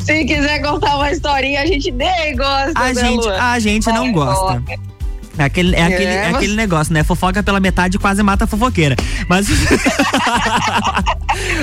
Se 0.00 0.24
quiser 0.24 0.60
contar 0.60 0.96
uma 0.96 1.10
historinha, 1.10 1.62
a 1.62 1.66
gente 1.66 1.90
nem 1.92 2.36
gosta. 2.36 2.72
A 2.74 2.92
né, 2.92 2.94
gente, 2.94 3.24
Luan? 3.24 3.38
a 3.40 3.58
gente 3.58 3.86
não 3.86 4.12
gosta. 4.12 4.62
É 5.38 5.44
aquele, 5.44 5.74
é 5.74 5.82
aquele, 5.82 6.04
É, 6.04 6.28
aquele 6.28 6.54
negócio, 6.54 6.92
né? 6.92 7.02
Fofoca 7.02 7.42
pela 7.42 7.58
metade 7.58 7.98
quase 7.98 8.22
mata 8.22 8.44
a 8.44 8.46
fofoqueira. 8.46 8.94
Mas. 9.28 9.46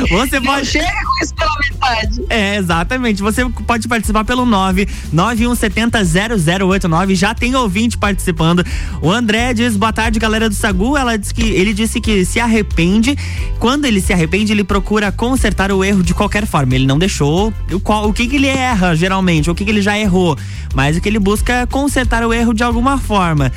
Você 0.10 0.40
Não 0.40 0.46
pode. 0.46 0.66
chega 0.66 0.88
com 0.88 1.24
isso 1.24 1.36
pela 1.36 1.52
metade. 1.60 2.22
É, 2.30 2.56
exatamente. 2.58 3.22
Você 3.22 3.48
pode 3.68 3.88
participar 3.88 4.24
pelo 4.26 4.44
991700089. 4.46 7.16
Já 7.16 7.34
tem 7.36 7.56
ouvinte 7.56 7.98
participando. 7.98 8.66
O 9.02 9.12
André 9.12 9.54
diz: 9.54 9.76
boa 9.78 9.94
tarde, 9.94 10.20
galera 10.20 10.50
do 10.50 10.56
Sagu. 10.56 10.98
Ela 10.98 11.18
disse 11.18 11.34
que 11.34 11.44
ele 11.44 11.74
disse 11.74 12.02
que 12.02 12.26
se 12.26 12.40
arrepende. 12.40 13.16
Quando 13.60 13.86
ele 13.86 14.02
se 14.02 14.12
arrepende, 14.14 14.52
ele 14.52 14.64
procura 14.64 15.12
consertar 15.12 15.72
o 15.72 15.84
erro 15.84 16.02
de 16.04 16.14
qualquer 16.14 16.46
forma. 16.48 16.74
Ele 16.76 16.88
não 16.88 16.98
deixou 16.98 17.54
o, 17.72 17.80
qual, 17.80 18.08
o 18.10 18.14
que, 18.14 18.28
que 18.28 18.36
ele 18.38 18.48
erra, 18.48 18.96
geralmente, 18.96 19.50
o 19.52 19.56
que, 19.56 19.64
que 19.64 19.70
ele 19.72 19.82
já 19.82 19.98
errou. 19.98 20.38
Mas 20.74 20.98
o 20.98 21.02
que 21.02 21.08
ele 21.10 21.20
busca 21.20 21.54
é 21.54 21.66
consertar 21.66 22.24
o 22.26 22.34
erro 22.34 22.54
de 22.54 22.64
alguma 22.64 22.98
forma. 22.98 23.52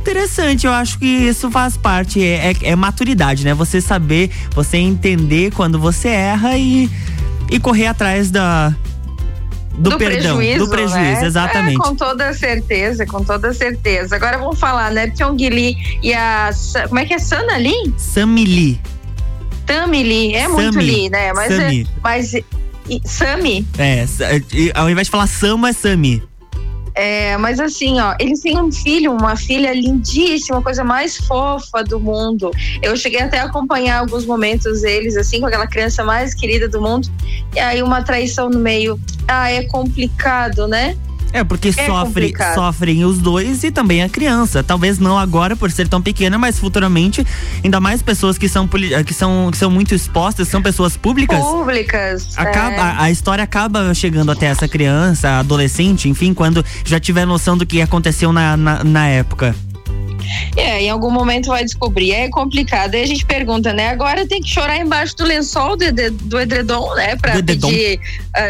Interessante, 0.00 0.66
eu 0.66 0.72
acho 0.72 0.98
que 0.98 1.04
isso 1.06 1.50
faz 1.50 1.76
parte, 1.76 2.22
é, 2.24 2.52
é- 2.52 2.70
é 2.70 2.76
maturidade, 2.76 3.44
né? 3.44 3.52
Você 3.54 3.80
saber, 3.80 4.30
você 4.54 4.78
entender 4.78 5.52
quando 5.52 5.78
você 5.78 6.08
erra 6.08 6.56
e, 6.56 6.88
e 7.50 7.60
correr 7.60 7.86
atrás 7.86 8.30
da, 8.30 8.74
do, 9.74 9.96
perdão, 9.98 10.36
do 10.36 10.68
prejuízo, 10.68 10.94
né? 10.96 11.24
exatamente. 11.24 11.74
É, 11.76 11.78
com 11.78 11.94
toda 11.94 12.32
certeza, 12.32 13.04
com 13.06 13.22
toda 13.22 13.52
certeza. 13.52 14.16
Agora 14.16 14.38
vamos 14.38 14.58
falar, 14.58 14.90
né? 14.90 15.08
Pyong 15.08 15.36
Lee 15.50 15.76
e 16.02 16.12
a. 16.14 16.50
Como 16.88 16.98
é 16.98 17.04
que 17.04 17.14
é? 17.14 17.18
Sana 17.18 17.56
Lee? 17.58 17.94
Sammy 17.96 18.44
Lee. 18.44 18.80
Tami 19.66 20.02
Lee. 20.02 20.34
É 20.34 20.48
muito 20.48 20.72
Sami. 20.74 20.84
Lee, 20.84 21.10
né? 21.10 21.32
Mas. 21.32 21.54
Sami. 21.54 21.82
É, 21.82 21.86
mas 22.02 22.34
e- 22.34 22.44
Sami? 23.04 23.66
É, 23.78 24.04
ao 24.74 24.90
invés 24.90 25.06
de 25.06 25.10
falar 25.10 25.26
Sama, 25.28 25.68
é 25.68 25.72
Sami. 25.72 26.22
É, 26.94 27.36
mas 27.36 27.60
assim, 27.60 28.00
ó, 28.00 28.14
eles 28.18 28.40
têm 28.40 28.58
um 28.58 28.70
filho, 28.70 29.12
uma 29.12 29.36
filha 29.36 29.72
lindíssima, 29.72 30.62
coisa 30.62 30.82
mais 30.82 31.16
fofa 31.16 31.82
do 31.84 32.00
mundo. 32.00 32.50
Eu 32.82 32.96
cheguei 32.96 33.20
até 33.20 33.38
a 33.38 33.44
acompanhar 33.44 34.00
alguns 34.00 34.26
momentos 34.26 34.82
deles, 34.82 35.16
assim, 35.16 35.40
com 35.40 35.46
aquela 35.46 35.66
criança 35.66 36.04
mais 36.04 36.34
querida 36.34 36.68
do 36.68 36.80
mundo. 36.80 37.08
E 37.54 37.58
aí 37.58 37.82
uma 37.82 38.02
traição 38.02 38.48
no 38.50 38.58
meio. 38.58 38.98
Ah, 39.28 39.50
é 39.50 39.62
complicado, 39.64 40.66
né? 40.66 40.96
É, 41.32 41.44
porque 41.44 41.68
É 41.68 41.72
sofre, 41.72 42.26
complicado. 42.26 42.54
sofrem 42.54 43.04
os 43.04 43.18
dois 43.18 43.62
e 43.64 43.70
também 43.70 44.02
a 44.02 44.08
criança. 44.08 44.62
Talvez 44.62 44.98
não 44.98 45.18
agora 45.18 45.54
por 45.54 45.70
ser 45.70 45.88
tão 45.88 46.02
pequena, 46.02 46.38
mas 46.38 46.58
futuramente, 46.58 47.26
ainda 47.62 47.80
mais 47.80 48.02
pessoas 48.02 48.36
que 48.36 48.48
são, 48.48 48.68
que 48.68 49.14
são, 49.14 49.50
que 49.50 49.56
são 49.56 49.70
muito 49.70 49.94
expostas, 49.94 50.48
são 50.48 50.60
pessoas 50.62 50.96
públicas. 50.96 51.40
Públicas. 51.40 52.36
Acaba, 52.36 52.74
é. 52.76 52.80
a, 52.80 53.02
a 53.02 53.10
história 53.10 53.44
acaba 53.44 53.92
chegando 53.94 54.30
até 54.32 54.46
essa 54.46 54.66
criança, 54.68 55.38
adolescente, 55.38 56.08
enfim, 56.08 56.34
quando 56.34 56.64
já 56.84 56.98
tiver 56.98 57.26
noção 57.26 57.56
do 57.56 57.64
que 57.64 57.80
aconteceu 57.80 58.32
na, 58.32 58.56
na, 58.56 58.84
na 58.84 59.06
época. 59.06 59.54
É, 60.56 60.82
em 60.82 60.90
algum 60.90 61.10
momento 61.10 61.48
vai 61.48 61.64
descobrir. 61.64 62.12
É 62.12 62.28
complicado. 62.28 62.94
Aí 62.94 63.02
a 63.02 63.06
gente 63.06 63.24
pergunta, 63.24 63.72
né? 63.72 63.88
Agora 63.88 64.26
tem 64.26 64.40
que 64.40 64.48
chorar 64.48 64.78
embaixo 64.78 65.16
do 65.16 65.24
lençol 65.24 65.76
do, 65.76 65.84
do 66.22 66.40
edredom, 66.40 66.94
né? 66.94 67.16
Pra 67.16 67.32
Do 67.32 67.38
edredom. 67.38 67.68
pedir. 67.68 68.00
ah, 68.34 68.40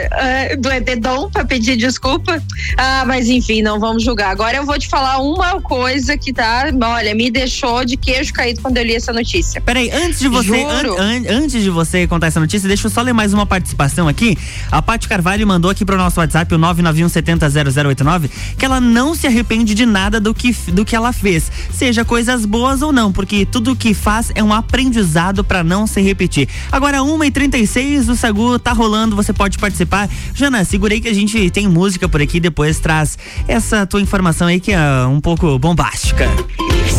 ah, 0.52 0.56
do 0.56 0.70
edredom, 0.70 1.30
pra 1.30 1.44
pedir 1.44 1.76
desculpa. 1.76 2.42
Ah, 2.76 3.04
mas 3.06 3.28
enfim, 3.28 3.62
não 3.62 3.78
vamos 3.80 4.02
julgar. 4.04 4.30
Agora 4.30 4.56
eu 4.56 4.64
vou 4.66 4.78
te 4.78 4.88
falar 4.88 5.18
uma 5.18 5.60
coisa 5.60 6.16
que 6.16 6.32
tá. 6.32 6.64
Olha, 6.82 7.14
me 7.14 7.30
deixou 7.30 7.84
de 7.84 7.96
queijo 7.96 8.32
caído 8.32 8.60
quando 8.60 8.76
eu 8.76 8.84
li 8.84 8.94
essa 8.94 9.12
notícia. 9.12 9.60
Peraí, 9.60 9.90
antes 9.90 10.20
de 10.20 10.28
você, 10.28 10.62
an- 10.62 10.96
an- 10.98 11.24
antes 11.42 11.62
de 11.62 11.70
você 11.70 12.06
contar 12.06 12.26
essa 12.28 12.40
notícia, 12.40 12.66
deixa 12.68 12.86
eu 12.86 12.90
só 12.90 13.00
ler 13.02 13.12
mais 13.12 13.32
uma 13.32 13.46
participação 13.46 14.08
aqui. 14.08 14.36
A 14.70 14.80
Paty 14.82 15.08
Carvalho 15.08 15.46
mandou 15.46 15.70
aqui 15.70 15.84
pro 15.84 15.96
nosso 15.96 16.20
WhatsApp, 16.20 16.54
o 16.54 16.58
991700089, 16.58 18.30
que 18.58 18.64
ela 18.64 18.80
não 18.80 19.14
se 19.14 19.26
arrepende 19.26 19.74
de 19.74 19.86
nada 19.86 20.20
do 20.20 20.34
que, 20.34 20.52
do 20.72 20.84
que 20.84 20.94
ela 20.96 21.12
fez, 21.12 21.50
seja 21.72 22.04
coisas 22.04 22.44
boas 22.44 22.82
ou 22.82 22.92
não, 22.92 23.12
porque 23.12 23.44
tudo 23.46 23.76
que 23.76 23.94
faz 23.94 24.30
é 24.34 24.42
um 24.42 24.52
aprendizado 24.52 25.42
pra 25.44 25.62
não 25.62 25.86
se 25.86 26.00
repetir. 26.00 26.48
Agora, 26.70 26.98
1h36, 26.98 28.08
o 28.08 28.16
Sagu 28.16 28.58
tá 28.58 28.72
rolando, 28.72 29.16
você 29.16 29.32
pode 29.32 29.58
participar. 29.58 30.08
Jana, 30.34 30.64
segurei 30.64 31.00
que 31.00 31.08
a 31.08 31.14
gente 31.14 31.50
tem 31.50 31.68
música 31.68 32.08
por 32.08 32.20
aqui, 32.20 32.40
depois 32.40 32.78
traz 32.78 33.18
essa 33.46 33.86
tua 33.86 34.00
informação 34.00 34.46
aí 34.46 34.60
que 34.60 34.72
é 34.72 35.06
um 35.06 35.20
pouco 35.20 35.58
bombástica. 35.58 36.28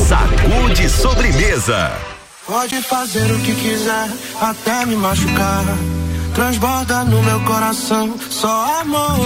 Sacude 0.07 0.89
sobremesa. 0.89 1.91
Pode 2.45 2.81
fazer 2.81 3.31
o 3.31 3.39
que 3.39 3.53
quiser, 3.55 4.09
até 4.41 4.85
me 4.85 4.95
machucar. 4.95 5.63
Transborda 6.33 7.03
no 7.03 7.21
meu 7.23 7.39
coração 7.41 8.15
só 8.29 8.81
amor. 8.81 9.19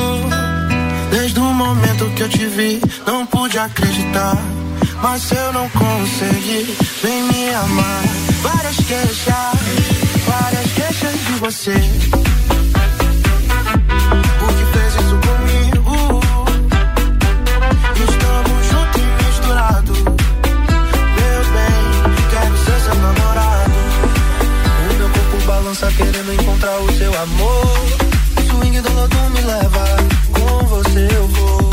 Desde 1.11 1.39
o 1.39 1.43
momento 1.43 2.09
que 2.15 2.23
eu 2.23 2.29
te 2.29 2.45
vi, 2.45 2.81
não 3.05 3.25
pude 3.25 3.57
acreditar. 3.57 4.37
Mas 5.01 5.31
eu 5.31 5.53
não 5.53 5.69
consegui, 5.69 6.75
vem 7.03 7.23
me 7.23 7.53
amar. 7.53 8.03
Várias 8.41 8.75
queixas, 8.77 9.59
várias 10.27 10.71
queixas 10.73 11.13
de 11.25 11.31
você. 11.39 11.73
Por 14.39 14.49
que 14.53 14.65
fez 14.73 14.95
isso 14.95 15.17
comigo? 15.27 16.19
Estamos 18.09 18.65
juntos 18.67 19.01
e 19.01 19.05
misturados. 19.25 19.99
Meu 21.17 21.41
bem, 21.53 21.79
quero 22.29 22.57
ser 22.57 22.79
seu 22.81 22.95
namorado. 22.95 23.77
O 24.89 24.93
meu 24.97 25.09
corpo 25.09 25.45
balança 25.45 25.91
querendo 25.97 26.33
encontrar 26.33 26.77
o 26.79 26.91
seu 26.97 27.13
amor. 27.21 27.85
Swing 28.49 28.81
do 28.81 28.93
lodo 28.93 29.17
me 29.31 29.41
leva, 29.41 29.85
com 30.33 30.65
você 30.67 31.07
eu 31.15 31.27
vou. 31.27 31.64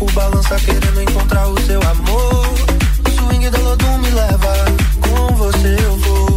O 0.00 0.04
corpo 0.04 0.14
balança 0.14 0.56
querendo 0.60 1.02
encontrar 1.02 1.46
o 1.46 1.60
seu 1.60 1.78
amor. 1.82 2.46
Swing 3.18 3.50
do 3.50 3.62
lodo 3.62 3.86
me 3.98 4.10
leva, 4.10 4.54
com 5.02 5.34
você 5.34 5.76
eu 5.84 5.96
vou. 5.98 6.29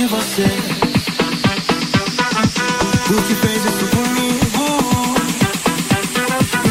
De 0.00 0.06
você. 0.06 0.46
Por 3.06 3.22
que 3.24 3.34
fez 3.34 3.64
isso 3.66 3.86
comigo? 3.96 4.64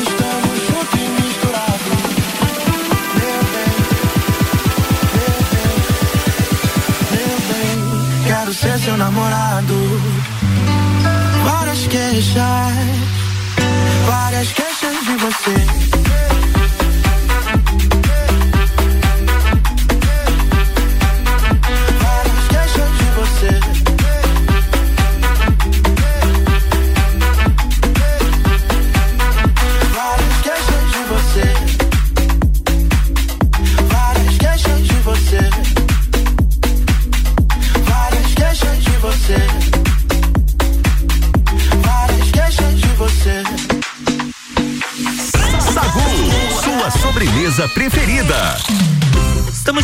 Estamos 0.01 0.57
juntos 0.67 0.99
e 0.99 1.09
misturados. 1.21 1.97
Meu 3.19 3.41
bem, 3.53 3.71
meu 5.13 5.37
bem, 5.51 5.67
meu 7.11 7.37
bem. 7.49 7.77
Quero 8.25 8.51
ser 8.51 8.79
seu 8.79 8.97
namorado. 8.97 9.75
Várias 11.43 11.85
queixas, 11.85 12.73
várias 14.07 14.51
queixas 14.53 15.05
de 15.05 15.15
você. 15.17 16.28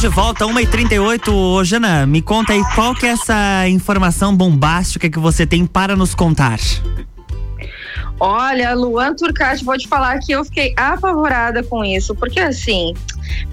De 0.05 0.09
volta, 0.09 0.45
1h38. 0.45 1.33
Ô, 1.33 1.63
Jana, 1.63 2.05
me 2.05 2.21
conta 2.21 2.53
aí 2.53 2.61
qual 2.75 2.93
que 2.93 3.07
é 3.07 3.09
essa 3.09 3.67
informação 3.67 4.35
bombástica 4.35 5.09
que 5.09 5.17
você 5.17 5.47
tem 5.47 5.65
para 5.65 5.95
nos 5.95 6.13
contar. 6.13 6.59
Olha, 8.19 8.75
Luan 8.75 9.15
Turcati, 9.15 9.65
vou 9.65 9.75
te 9.75 9.87
falar 9.87 10.19
que 10.19 10.31
eu 10.31 10.45
fiquei 10.45 10.75
apavorada 10.77 11.63
com 11.63 11.83
isso, 11.83 12.13
porque 12.13 12.39
assim, 12.39 12.93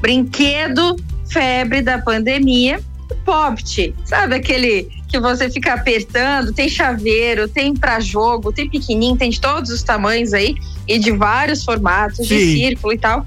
brinquedo, 0.02 0.96
febre 1.26 1.80
da 1.80 1.96
pandemia, 1.98 2.82
Popt, 3.24 3.94
sabe 4.04 4.34
aquele 4.34 4.90
que 5.08 5.18
você 5.18 5.48
fica 5.48 5.72
apertando, 5.72 6.52
tem 6.52 6.68
chaveiro, 6.68 7.48
tem 7.48 7.74
pra 7.74 7.98
jogo, 7.98 8.52
tem 8.52 8.68
pequenininho, 8.68 9.16
tem 9.16 9.30
de 9.30 9.40
todos 9.40 9.70
os 9.70 9.82
tamanhos 9.82 10.34
aí 10.34 10.54
e 10.86 10.98
de 10.98 11.12
vários 11.12 11.64
formatos, 11.64 12.26
de 12.26 12.38
Sim. 12.38 12.52
círculo 12.56 12.92
e 12.92 12.98
tal. 12.98 13.26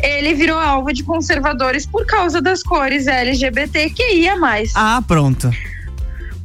Ele 0.00 0.34
virou 0.34 0.58
alvo 0.58 0.92
de 0.92 1.02
conservadores 1.02 1.86
por 1.86 2.06
causa 2.06 2.40
das 2.40 2.62
cores 2.62 3.06
LGBTQIA+. 3.06 4.34
Ah, 4.74 5.02
pronto. 5.06 5.50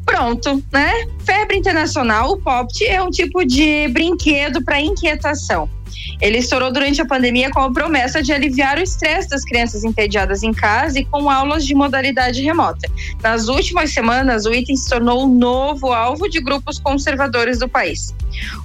Pronto, 0.06 0.64
né? 0.72 0.92
Febre 1.24 1.58
internacional, 1.58 2.32
o 2.32 2.38
Popt 2.38 2.84
é 2.84 3.02
um 3.02 3.12
tipo 3.12 3.46
de 3.46 3.88
brinquedo 3.90 4.64
para 4.64 4.82
inquietação. 4.82 5.70
Ele 6.22 6.38
estourou 6.38 6.72
durante 6.72 7.02
a 7.02 7.06
pandemia 7.06 7.50
com 7.50 7.62
a 7.62 7.72
promessa 7.72 8.22
de 8.22 8.34
aliviar 8.34 8.78
o 8.78 8.82
estresse 8.82 9.30
das 9.30 9.44
crianças 9.44 9.84
entediadas 9.84 10.44
em 10.44 10.54
casa 10.54 11.00
e 11.00 11.06
com 11.06 11.30
aulas 11.30 11.66
de 11.66 11.74
modalidade 11.74 12.42
remota. 12.42 12.90
Nas 13.22 13.48
últimas 13.48 13.94
semanas, 13.94 14.46
o 14.46 14.54
item 14.54 14.76
se 14.76 14.90
tornou 14.90 15.26
um 15.26 15.34
novo 15.34 15.94
alvo 15.94 16.30
de 16.30 16.42
grupos 16.42 16.78
conservadores 16.80 17.60
do 17.60 17.70
país. 17.70 18.14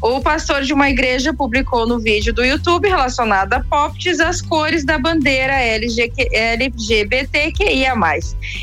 O 0.03 0.21
pastor 0.21 0.62
de 0.62 0.73
uma 0.73 0.90
igreja 0.90 1.33
publicou 1.33 1.87
no 1.87 1.99
vídeo 1.99 2.33
do 2.33 2.45
YouTube 2.45 2.88
relacionado 2.88 3.53
a 3.55 3.61
Popts 3.61 4.21
as 4.21 4.40
cores 4.43 4.85
da 4.85 4.99
bandeira 4.99 5.55
LG 5.55 6.12
LGBTQIA+, 6.33 7.95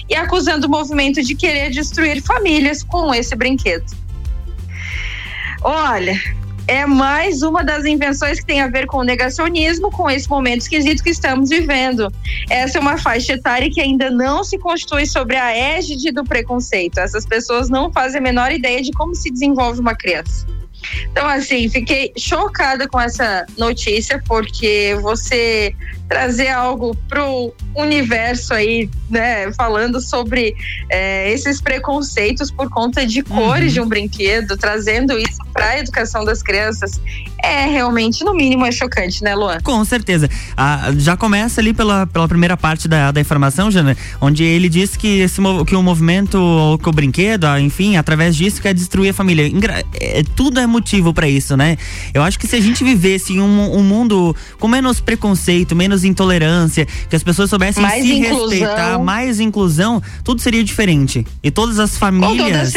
e 0.09 0.15
acusando 0.15 0.67
o 0.67 0.69
movimento 0.69 1.21
de 1.23 1.35
querer 1.35 1.69
destruir 1.69 2.21
famílias 2.21 2.83
com 2.83 3.13
esse 3.13 3.35
brinquedo. 3.35 3.85
Olha, 5.63 6.19
é 6.67 6.85
mais 6.85 7.41
uma 7.41 7.63
das 7.63 7.85
invenções 7.85 8.39
que 8.39 8.45
tem 8.45 8.61
a 8.61 8.67
ver 8.67 8.85
com 8.85 8.97
o 8.97 9.03
negacionismo, 9.03 9.91
com 9.91 10.09
esse 10.09 10.29
momento 10.29 10.61
esquisito 10.61 11.03
que 11.03 11.09
estamos 11.09 11.49
vivendo. 11.49 12.11
Essa 12.49 12.77
é 12.77 12.81
uma 12.81 12.97
faixa 12.97 13.33
etária 13.33 13.69
que 13.69 13.81
ainda 13.81 14.09
não 14.09 14.43
se 14.43 14.57
constitui 14.57 15.05
sobre 15.05 15.35
a 15.35 15.55
égide 15.55 16.11
do 16.11 16.23
preconceito. 16.23 16.99
Essas 16.99 17.25
pessoas 17.25 17.69
não 17.69 17.91
fazem 17.91 18.19
a 18.19 18.21
menor 18.21 18.51
ideia 18.51 18.81
de 18.81 18.91
como 18.91 19.15
se 19.15 19.31
desenvolve 19.31 19.79
uma 19.79 19.95
criança. 19.95 20.45
Então, 21.11 21.27
assim, 21.27 21.69
fiquei 21.69 22.11
chocada 22.17 22.87
com 22.87 22.99
essa 22.99 23.45
notícia, 23.57 24.21
porque 24.25 24.97
você 25.01 25.75
trazer 26.11 26.49
algo 26.49 26.93
pro 27.07 27.53
universo 27.73 28.53
aí, 28.53 28.89
né, 29.09 29.49
falando 29.53 30.01
sobre 30.01 30.53
é, 30.89 31.31
esses 31.31 31.61
preconceitos 31.61 32.51
por 32.51 32.69
conta 32.69 33.05
de 33.05 33.23
cores 33.23 33.67
uhum. 33.67 33.73
de 33.73 33.81
um 33.81 33.87
brinquedo, 33.87 34.57
trazendo 34.57 35.17
isso 35.17 35.39
para 35.53 35.69
a 35.69 35.79
educação 35.79 36.25
das 36.25 36.43
crianças, 36.43 36.99
é 37.43 37.65
realmente, 37.65 38.23
no 38.23 38.33
mínimo, 38.33 38.65
é 38.65 38.71
chocante, 38.71 39.23
né, 39.23 39.35
Luan? 39.35 39.59
Com 39.63 39.83
certeza. 39.85 40.29
Ah, 40.57 40.91
já 40.97 41.15
começa 41.15 41.61
ali 41.61 41.73
pela, 41.73 42.07
pela 42.07 42.27
primeira 42.27 42.57
parte 42.57 42.87
da, 42.87 43.11
da 43.11 43.21
informação, 43.21 43.71
Jana, 43.71 43.95
onde 44.19 44.43
ele 44.43 44.67
diz 44.67 44.97
que, 44.97 45.19
esse, 45.19 45.39
que 45.67 45.75
o 45.75 45.83
movimento, 45.83 46.35
ou 46.39 46.77
que 46.77 46.89
o 46.89 46.91
brinquedo, 46.91 47.45
ah, 47.45 47.61
enfim, 47.61 47.95
através 47.95 48.35
disso 48.35 48.61
quer 48.61 48.73
destruir 48.73 49.09
a 49.09 49.13
família. 49.13 49.47
Ingra 49.47 49.83
é, 49.99 50.23
tudo 50.35 50.59
é 50.59 50.65
motivo 50.65 51.13
para 51.13 51.27
isso, 51.27 51.55
né? 51.55 51.77
Eu 52.13 52.23
acho 52.23 52.39
que 52.39 52.47
se 52.47 52.55
a 52.55 52.61
gente 52.61 52.83
vivesse 52.83 53.33
em 53.33 53.39
um, 53.39 53.77
um 53.77 53.83
mundo 53.83 54.35
com 54.59 54.67
menos 54.67 54.99
preconceito, 54.99 55.75
menos 55.75 55.91
menos 55.91 56.03
intolerância, 56.03 56.87
que 57.09 57.15
as 57.15 57.23
pessoas 57.23 57.49
soubessem 57.49 57.83
mais 57.83 58.03
se 58.03 58.13
inclusão. 58.13 58.49
respeitar, 58.49 58.99
mais 58.99 59.39
inclusão, 59.39 60.01
tudo 60.23 60.41
seria 60.41 60.63
diferente. 60.63 61.25
E 61.43 61.51
todas 61.51 61.79
as 61.79 61.97
famílias 61.97 62.73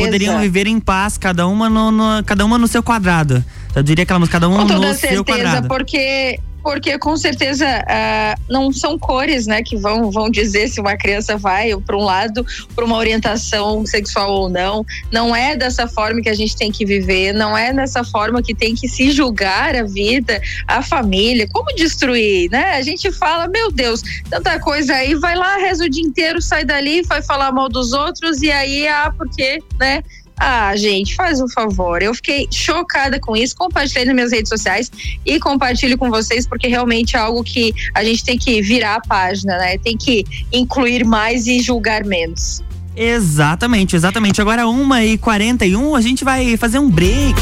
poderiam 0.00 0.38
viver 0.40 0.66
em 0.66 0.78
paz, 0.78 1.16
cada 1.16 1.46
uma 1.46 1.70
no, 1.70 1.90
no, 1.90 2.24
cada 2.24 2.44
uma 2.44 2.58
no 2.58 2.68
seu 2.68 2.82
quadrado. 2.82 3.42
Eu 3.78 3.82
diria 3.82 4.02
aquela 4.02 4.18
música, 4.18 4.40
cada 4.40 4.48
uma 4.48 4.64
no 4.64 4.94
certeza, 4.94 5.14
seu 5.14 5.24
quadrado. 5.24 5.68
Porque 5.68 6.40
porque 6.62 6.98
com 6.98 7.16
certeza 7.16 7.64
uh, 7.66 8.42
não 8.46 8.72
são 8.72 8.98
cores, 8.98 9.46
né, 9.46 9.62
que 9.62 9.76
vão, 9.76 10.10
vão 10.10 10.30
dizer 10.30 10.68
se 10.68 10.80
uma 10.80 10.96
criança 10.96 11.36
vai 11.36 11.74
para 11.76 11.96
um 11.96 12.02
lado, 12.02 12.44
para 12.74 12.84
uma 12.84 12.96
orientação 12.96 13.86
sexual 13.86 14.30
ou 14.32 14.48
não. 14.48 14.84
Não 15.10 15.34
é 15.34 15.56
dessa 15.56 15.86
forma 15.86 16.20
que 16.20 16.28
a 16.28 16.34
gente 16.34 16.56
tem 16.56 16.70
que 16.70 16.84
viver, 16.84 17.32
não 17.32 17.56
é 17.56 17.72
dessa 17.72 18.04
forma 18.04 18.42
que 18.42 18.54
tem 18.54 18.74
que 18.74 18.88
se 18.88 19.10
julgar 19.12 19.74
a 19.76 19.84
vida, 19.84 20.40
a 20.66 20.82
família. 20.82 21.48
Como 21.48 21.74
destruir, 21.74 22.50
né? 22.50 22.74
A 22.74 22.82
gente 22.82 23.10
fala, 23.12 23.48
meu 23.48 23.70
Deus, 23.70 24.02
tanta 24.28 24.58
coisa 24.58 24.94
aí, 24.94 25.14
vai 25.14 25.36
lá, 25.36 25.56
reza 25.56 25.84
o 25.84 25.88
dia 25.88 26.02
inteiro, 26.02 26.42
sai 26.42 26.64
dali, 26.64 27.02
vai 27.02 27.22
falar 27.22 27.52
mal 27.52 27.68
dos 27.68 27.92
outros 27.92 28.42
e 28.42 28.50
aí, 28.50 28.86
ah, 28.88 29.12
porque, 29.16 29.62
né? 29.78 30.02
Ah, 30.38 30.74
gente, 30.76 31.14
faz 31.14 31.40
um 31.40 31.48
favor. 31.48 32.02
Eu 32.02 32.14
fiquei 32.14 32.46
chocada 32.50 33.18
com 33.18 33.36
isso, 33.36 33.56
compartilhei 33.56 34.04
nas 34.04 34.14
minhas 34.14 34.32
redes 34.32 34.48
sociais 34.48 34.90
e 35.24 35.38
compartilho 35.40 35.98
com 35.98 36.10
vocês 36.10 36.46
porque 36.46 36.68
realmente 36.68 37.16
é 37.16 37.18
algo 37.18 37.42
que 37.42 37.74
a 37.94 38.04
gente 38.04 38.24
tem 38.24 38.38
que 38.38 38.62
virar 38.62 38.96
a 38.96 39.00
página, 39.00 39.58
né? 39.58 39.78
Tem 39.78 39.96
que 39.96 40.24
incluir 40.52 41.04
mais 41.04 41.46
e 41.46 41.60
julgar 41.60 42.04
menos. 42.04 42.62
Exatamente, 42.96 43.94
exatamente. 43.94 44.40
Agora, 44.40 44.64
1h41, 44.64 45.96
a 45.96 46.00
gente 46.00 46.24
vai 46.24 46.56
fazer 46.56 46.78
um 46.78 46.90
break. 46.90 47.40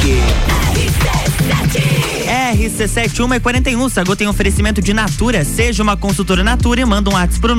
RC71 2.52 3.36
e 3.36 3.40
41. 3.40 3.88
Sagu 3.88 4.14
tem 4.16 4.26
oferecimento 4.26 4.82
de 4.82 4.92
Natura. 4.92 5.44
Seja 5.44 5.80
uma 5.82 5.96
consultora 5.96 6.42
Natura 6.42 6.80
e 6.80 6.84
manda 6.84 7.08
um 7.10 7.14
WhatsApp 7.14 7.40
pro 7.40 7.54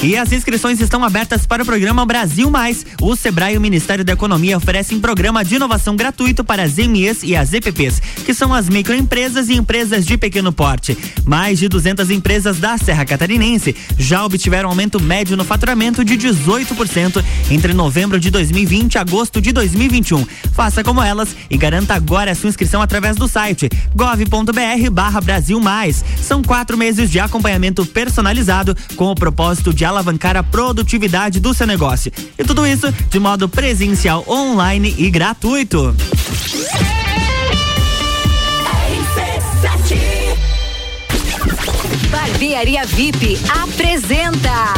E 0.00 0.16
as 0.16 0.30
inscrições 0.30 0.80
estão 0.80 1.02
abertas 1.02 1.44
para 1.44 1.64
o 1.64 1.66
programa 1.66 2.06
Brasil 2.06 2.48
Mais. 2.48 2.86
O 3.02 3.16
Sebrae 3.16 3.54
e 3.54 3.58
o 3.58 3.60
Ministério 3.60 4.04
da 4.04 4.12
Economia 4.12 4.56
oferecem 4.56 5.00
programa 5.00 5.44
de 5.44 5.56
inovação 5.56 5.96
gratuito 5.96 6.44
para 6.44 6.62
as 6.62 6.76
MEs 6.76 7.24
e 7.24 7.34
as 7.34 7.52
EPPs, 7.52 8.00
que 8.24 8.32
são 8.32 8.54
as 8.54 8.68
microempresas 8.68 9.48
e 9.48 9.54
empresas 9.54 10.06
de 10.06 10.16
pequeno 10.16 10.52
porte. 10.52 10.96
Mais 11.26 11.58
de 11.58 11.68
200 11.68 12.12
empresas 12.12 12.58
da 12.58 12.78
Serra 12.78 13.04
Catarinense 13.04 13.74
já 13.98 14.24
obtiveram 14.24 14.68
aumento 14.68 15.02
médio 15.02 15.36
no 15.36 15.44
faturamento 15.44 16.04
de 16.04 16.16
18% 16.16 17.24
entre 17.50 17.74
novembro 17.74 18.20
de 18.20 18.30
2020 18.30 18.94
e 18.94 18.98
agosto 18.98 19.40
de 19.40 19.50
2021. 19.50 20.24
Faça 20.52 20.84
como 20.84 21.02
elas 21.02 21.34
e 21.50 21.56
garanta 21.56 21.94
agora 21.94 22.30
a 22.30 22.34
sua 22.36 22.48
inscrição 22.48 22.80
através 22.80 23.16
do 23.16 23.26
site 23.26 23.68
gov.br 23.96 24.90
barra 24.92 25.20
Brasil 25.20 25.58
Mais. 25.58 26.04
São 26.22 26.40
quatro 26.40 26.78
meses 26.78 27.10
de 27.10 27.18
acompanhamento 27.18 27.84
personalizado 27.84 28.76
com 28.94 29.06
o 29.06 29.14
propósito 29.16 29.74
de 29.74 29.87
alavancar 29.88 30.36
a 30.36 30.42
produtividade 30.42 31.40
do 31.40 31.52
seu 31.52 31.66
negócio. 31.66 32.12
E 32.38 32.44
tudo 32.44 32.66
isso 32.66 32.92
de 33.10 33.18
modo 33.18 33.48
presencial, 33.48 34.24
online 34.28 34.94
e 34.98 35.10
gratuito. 35.10 35.94
Barbearia 42.10 42.84
VIP 42.86 43.38
apresenta 43.62 44.74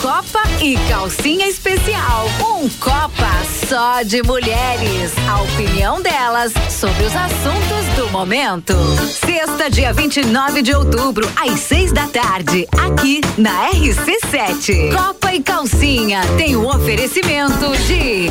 Copa 0.00 0.42
e 0.60 0.76
Calcinha 0.88 1.46
Especial. 1.46 2.26
Um 2.40 2.68
Copa 2.78 3.30
só 3.68 4.02
de 4.02 4.22
mulheres. 4.22 5.12
A 5.28 5.42
opinião 5.42 6.00
delas 6.00 6.52
sobre 6.70 7.04
os 7.04 7.14
assuntos 7.14 7.86
do 7.96 8.08
momento. 8.10 8.74
Sexta, 9.08 9.70
dia 9.70 9.92
29 9.92 10.62
de 10.62 10.74
outubro, 10.74 11.28
às 11.36 11.60
seis 11.60 11.92
da 11.92 12.06
tarde, 12.08 12.66
aqui 12.72 13.20
na 13.38 13.70
RC7. 13.70 14.94
Copa 14.94 15.34
e 15.34 15.42
Calcinha 15.42 16.20
tem 16.36 16.56
o 16.56 16.62
um 16.62 16.68
oferecimento 16.68 17.76
de 17.86 18.30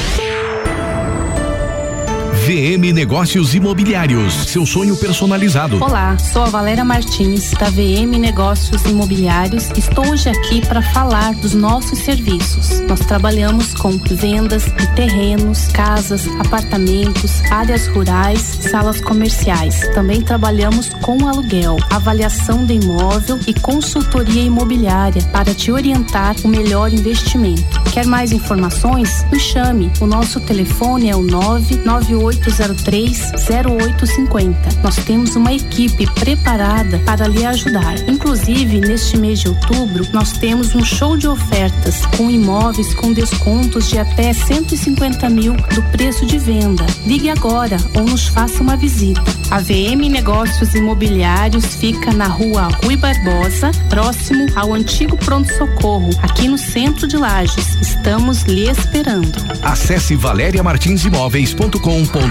VM 2.51 2.91
Negócios 2.93 3.55
Imobiliários, 3.55 4.33
seu 4.49 4.65
sonho 4.65 4.97
personalizado. 4.97 5.81
Olá, 5.81 6.17
sou 6.19 6.41
a 6.41 6.49
Valéria 6.49 6.83
Martins 6.83 7.51
da 7.51 7.69
VM 7.69 8.19
Negócios 8.19 8.83
Imobiliários. 8.83 9.69
Estou 9.77 10.05
hoje 10.05 10.27
aqui 10.27 10.59
para 10.67 10.81
falar 10.81 11.33
dos 11.35 11.53
nossos 11.53 11.99
serviços. 11.99 12.81
Nós 12.81 12.99
trabalhamos 13.05 13.73
com 13.75 13.91
vendas 13.91 14.65
de 14.65 14.95
terrenos, 14.97 15.69
casas, 15.69 16.27
apartamentos, 16.45 17.41
áreas 17.49 17.87
rurais, 17.87 18.41
salas 18.41 18.99
comerciais. 18.99 19.87
Também 19.93 20.21
trabalhamos 20.21 20.89
com 20.89 21.25
aluguel, 21.29 21.77
avaliação 21.89 22.65
do 22.65 22.73
imóvel 22.73 23.39
e 23.47 23.53
consultoria 23.53 24.43
imobiliária 24.43 25.23
para 25.31 25.53
te 25.53 25.71
orientar 25.71 26.35
o 26.43 26.49
melhor 26.49 26.91
investimento. 26.91 27.81
Quer 27.93 28.05
mais 28.05 28.33
informações? 28.33 29.25
Nos 29.31 29.41
chame. 29.41 29.89
O 30.01 30.05
nosso 30.05 30.41
telefone 30.41 31.09
é 31.09 31.15
o 31.15 31.21
998 31.21 32.40
3803 32.41 33.31
0850. 33.49 34.81
Nós 34.83 34.95
temos 34.97 35.35
uma 35.35 35.53
equipe 35.53 36.05
preparada 36.13 36.99
para 36.99 37.27
lhe 37.27 37.43
ajudar. 37.45 37.97
Inclusive, 38.07 38.79
neste 38.79 39.17
mês 39.17 39.39
de 39.39 39.49
outubro, 39.49 40.05
nós 40.11 40.33
temos 40.33 40.75
um 40.75 40.83
show 40.83 41.17
de 41.17 41.27
ofertas 41.27 42.05
com 42.17 42.29
imóveis 42.29 42.93
com 42.93 43.13
descontos 43.13 43.89
de 43.89 43.97
até 43.97 44.33
150 44.33 45.29
mil 45.29 45.53
do 45.53 45.81
preço 45.91 46.25
de 46.25 46.37
venda. 46.37 46.85
Ligue 47.05 47.29
agora 47.29 47.77
ou 47.95 48.03
nos 48.03 48.27
faça 48.27 48.61
uma 48.61 48.75
visita. 48.75 49.21
A 49.49 49.59
VM 49.59 50.09
Negócios 50.09 50.75
Imobiliários 50.75 51.75
fica 51.75 52.13
na 52.13 52.27
rua 52.27 52.69
Rui 52.83 52.95
Barbosa, 52.95 53.71
próximo 53.89 54.47
ao 54.55 54.73
antigo 54.73 55.17
pronto-socorro, 55.17 56.09
aqui 56.21 56.47
no 56.47 56.57
centro 56.57 57.07
de 57.07 57.17
Lages. 57.17 57.75
Estamos 57.81 58.43
lhe 58.43 58.69
esperando. 58.69 59.35
Acesse 59.61 60.15
valeriamartinsimóveis.com.br 60.15 62.30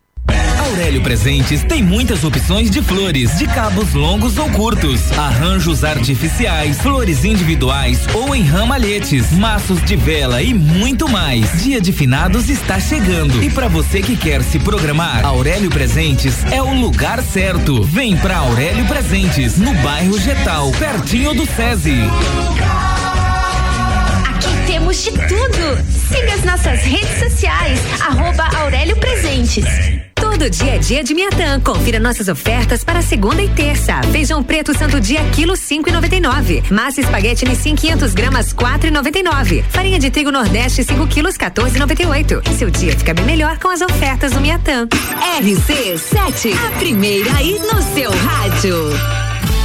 Aurélio 0.81 1.03
Presentes 1.03 1.63
tem 1.63 1.83
muitas 1.83 2.23
opções 2.23 2.71
de 2.71 2.81
flores, 2.81 3.37
de 3.37 3.45
cabos 3.45 3.93
longos 3.93 4.39
ou 4.39 4.49
curtos, 4.49 5.11
arranjos 5.11 5.83
artificiais, 5.83 6.81
flores 6.81 7.23
individuais 7.23 8.07
ou 8.15 8.33
em 8.33 8.41
ramalhetes, 8.41 9.31
maços 9.31 9.79
de 9.83 9.95
vela 9.95 10.41
e 10.41 10.55
muito 10.55 11.07
mais. 11.07 11.61
Dia 11.61 11.79
de 11.79 11.93
finados 11.93 12.49
está 12.49 12.79
chegando 12.79 13.43
e 13.43 13.49
para 13.51 13.67
você 13.67 14.01
que 14.01 14.17
quer 14.17 14.41
se 14.41 14.57
programar, 14.57 15.23
Aurélio 15.23 15.69
Presentes 15.69 16.43
é 16.51 16.63
o 16.63 16.73
lugar 16.73 17.21
certo. 17.21 17.83
Vem 17.83 18.17
para 18.17 18.37
Aurélio 18.37 18.87
Presentes, 18.87 19.57
no 19.59 19.75
bairro 19.83 20.19
Getal, 20.19 20.71
pertinho 20.71 21.35
do 21.35 21.45
SESI. 21.45 21.99
Aqui 24.27 24.65
temos 24.65 25.03
de 25.03 25.11
tudo. 25.11 25.77
Siga 26.09 26.33
as 26.33 26.43
nossas 26.43 26.79
redes 26.81 27.19
sociais, 27.19 27.79
arroba 28.01 28.49
Aurélio 28.57 28.95
Presentes. 28.97 30.10
Todo 30.31 30.49
dia 30.49 30.75
é 30.75 30.77
dia 30.77 31.03
de 31.03 31.13
Miatã. 31.13 31.59
Confira 31.59 31.99
nossas 31.99 32.29
ofertas 32.29 32.85
para 32.85 33.01
segunda 33.01 33.43
e 33.43 33.49
terça. 33.49 34.01
Feijão 34.13 34.41
preto 34.41 34.75
santo 34.75 34.97
dia 34.97 35.21
quilo 35.31 35.57
cinco 35.57 35.89
e 35.89 35.91
noventa 35.91 36.15
e 36.15 36.21
nove. 36.21 36.63
Massa 36.71 37.01
espaguete 37.01 37.45
Nissin 37.45 37.75
500 37.75 38.13
gramas 38.13 38.53
quatro 38.53 38.87
e 38.87 38.91
noventa 38.91 39.19
e 39.19 39.23
nove. 39.23 39.61
Farinha 39.69 39.99
de 39.99 40.09
trigo 40.09 40.31
Nordeste 40.31 40.85
5 40.85 41.05
quilos 41.07 41.35
14 41.35 41.75
e 41.75 41.79
noventa 41.79 42.01
e 42.01 42.05
oito. 42.05 42.41
Seu 42.57 42.69
dia 42.71 42.97
fica 42.97 43.13
bem 43.13 43.25
melhor 43.25 43.59
com 43.59 43.67
as 43.67 43.81
ofertas 43.81 44.31
do 44.31 44.39
Miatã. 44.39 44.87
RC7, 45.41 46.55
a 46.65 46.79
primeira 46.79 47.29
aí 47.35 47.59
no 47.59 47.81
seu 47.93 48.09
rádio. 48.09 49.20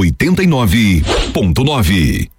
89.9 0.00 2.30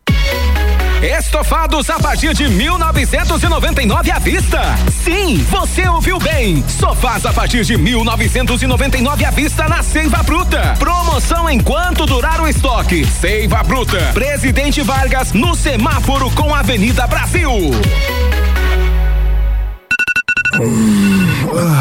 Estofados 1.01 1.89
a 1.89 1.99
partir 1.99 2.33
de 2.33 2.47
1999 2.47 4.11
à 4.11 4.19
vista. 4.19 4.61
Sim, 5.03 5.37
você 5.49 5.87
ouviu 5.87 6.19
bem. 6.19 6.63
Sofás 6.67 7.25
a 7.25 7.33
partir 7.33 7.63
de 7.63 7.75
1999 7.75 9.25
à 9.25 9.31
vista 9.31 9.67
na 9.67 9.81
Seiva 9.81 10.21
Bruta. 10.21 10.75
Promoção 10.77 11.49
enquanto 11.49 12.05
durar 12.05 12.39
o 12.39 12.47
estoque. 12.47 13.03
Seiva 13.03 13.63
Bruta. 13.63 14.11
Presidente 14.13 14.81
Vargas 14.81 15.33
no 15.33 15.55
semáforo 15.55 16.29
com 16.31 16.53
a 16.53 16.59
Avenida 16.59 17.07
Brasil. 17.07 17.49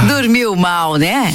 Dormiu 0.08 0.56
mal, 0.56 0.96
né? 0.96 1.34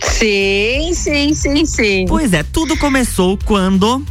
Sim, 0.00 0.92
sim, 0.94 1.34
sim, 1.34 1.66
sim. 1.66 2.04
Pois 2.08 2.32
é, 2.32 2.44
tudo 2.44 2.76
começou 2.76 3.36
quando 3.44 4.04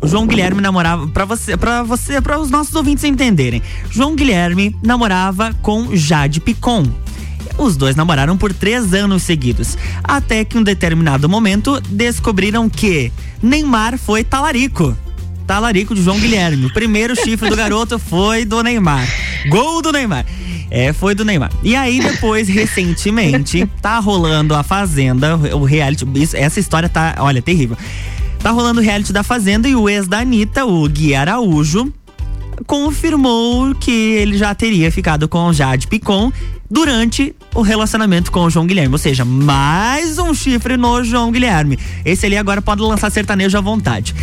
o 0.00 0.06
João 0.06 0.26
Guilherme 0.26 0.60
namorava 0.60 1.08
para 1.08 1.24
você, 1.24 1.56
para 1.56 1.82
você, 1.82 2.20
para 2.20 2.38
os 2.38 2.48
nossos 2.48 2.74
ouvintes 2.74 3.02
entenderem. 3.02 3.60
João 3.90 4.14
Guilherme 4.14 4.76
namorava 4.82 5.52
com 5.60 5.94
Jade 5.96 6.40
Picon. 6.40 6.84
Os 7.58 7.76
dois 7.76 7.96
namoraram 7.96 8.36
por 8.36 8.52
três 8.52 8.94
anos 8.94 9.24
seguidos, 9.24 9.76
até 10.04 10.44
que 10.44 10.56
em 10.56 10.60
um 10.60 10.64
determinado 10.64 11.28
momento 11.28 11.80
descobriram 11.80 12.68
que 12.68 13.10
Neymar 13.42 13.98
foi 13.98 14.22
talarico. 14.22 14.96
Talarico 15.46 15.94
de 15.94 16.02
João 16.02 16.18
Guilherme. 16.18 16.66
O 16.66 16.72
primeiro 16.72 17.14
chifre 17.14 17.48
do 17.48 17.56
garoto 17.56 17.98
foi 17.98 18.44
do 18.44 18.62
Neymar. 18.62 19.06
Gol 19.48 19.80
do 19.80 19.92
Neymar. 19.92 20.26
É, 20.70 20.92
foi 20.92 21.14
do 21.14 21.24
Neymar. 21.24 21.50
E 21.62 21.76
aí, 21.76 22.00
depois, 22.00 22.48
recentemente, 22.48 23.66
tá 23.80 23.98
rolando 23.98 24.54
a 24.54 24.62
Fazenda, 24.62 25.36
o 25.36 25.64
reality. 25.64 26.04
Isso, 26.16 26.36
essa 26.36 26.58
história 26.58 26.88
tá, 26.88 27.14
olha, 27.18 27.40
terrível. 27.40 27.76
Tá 28.40 28.50
rolando 28.50 28.80
o 28.80 28.82
reality 28.82 29.12
da 29.12 29.22
Fazenda 29.22 29.68
e 29.68 29.76
o 29.76 29.88
ex 29.88 30.08
da 30.08 30.18
Anitta, 30.18 30.64
o 30.64 30.88
Gui 30.88 31.14
Araújo, 31.14 31.92
confirmou 32.66 33.74
que 33.74 33.90
ele 33.90 34.36
já 34.36 34.54
teria 34.54 34.90
ficado 34.90 35.28
com 35.28 35.52
Jade 35.52 35.86
Picon 35.86 36.32
durante 36.68 37.34
o 37.54 37.62
relacionamento 37.62 38.32
com 38.32 38.40
o 38.40 38.50
João 38.50 38.66
Guilherme. 38.66 38.92
Ou 38.92 38.98
seja, 38.98 39.24
mais 39.24 40.18
um 40.18 40.34
chifre 40.34 40.76
no 40.76 41.04
João 41.04 41.30
Guilherme. 41.30 41.78
Esse 42.04 42.26
ali 42.26 42.36
agora 42.36 42.60
pode 42.60 42.82
lançar 42.82 43.10
sertanejo 43.10 43.56
à 43.56 43.60
vontade. 43.60 44.14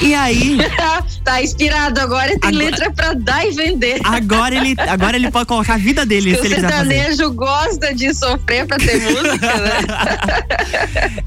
E 0.00 0.14
aí. 0.14 0.58
tá 1.24 1.42
inspirado 1.42 1.98
agora 2.00 2.32
e 2.32 2.38
tem 2.38 2.50
Agora- 2.50 2.64
letra 2.66 2.92
pra 2.92 3.14
dar 3.14 3.46
e 3.46 3.50
vender. 3.50 3.98
Agora 4.04 4.54
ele, 4.54 4.76
agora 4.88 5.16
ele 5.16 5.30
pode 5.30 5.46
colocar 5.46 5.74
a 5.74 5.78
vida 5.78 6.04
dele 6.06 6.32
o 6.34 6.40
se 6.40 6.46
ele 6.46 6.54
quiser 6.56 6.70
fazer. 6.70 6.94
sertanejo 6.94 7.32
gosta 7.32 7.94
de 7.94 8.14
sofrer 8.14 8.66
pra 8.66 8.76
ter 8.76 9.00
música, 9.00 9.56
né? 9.56 10.46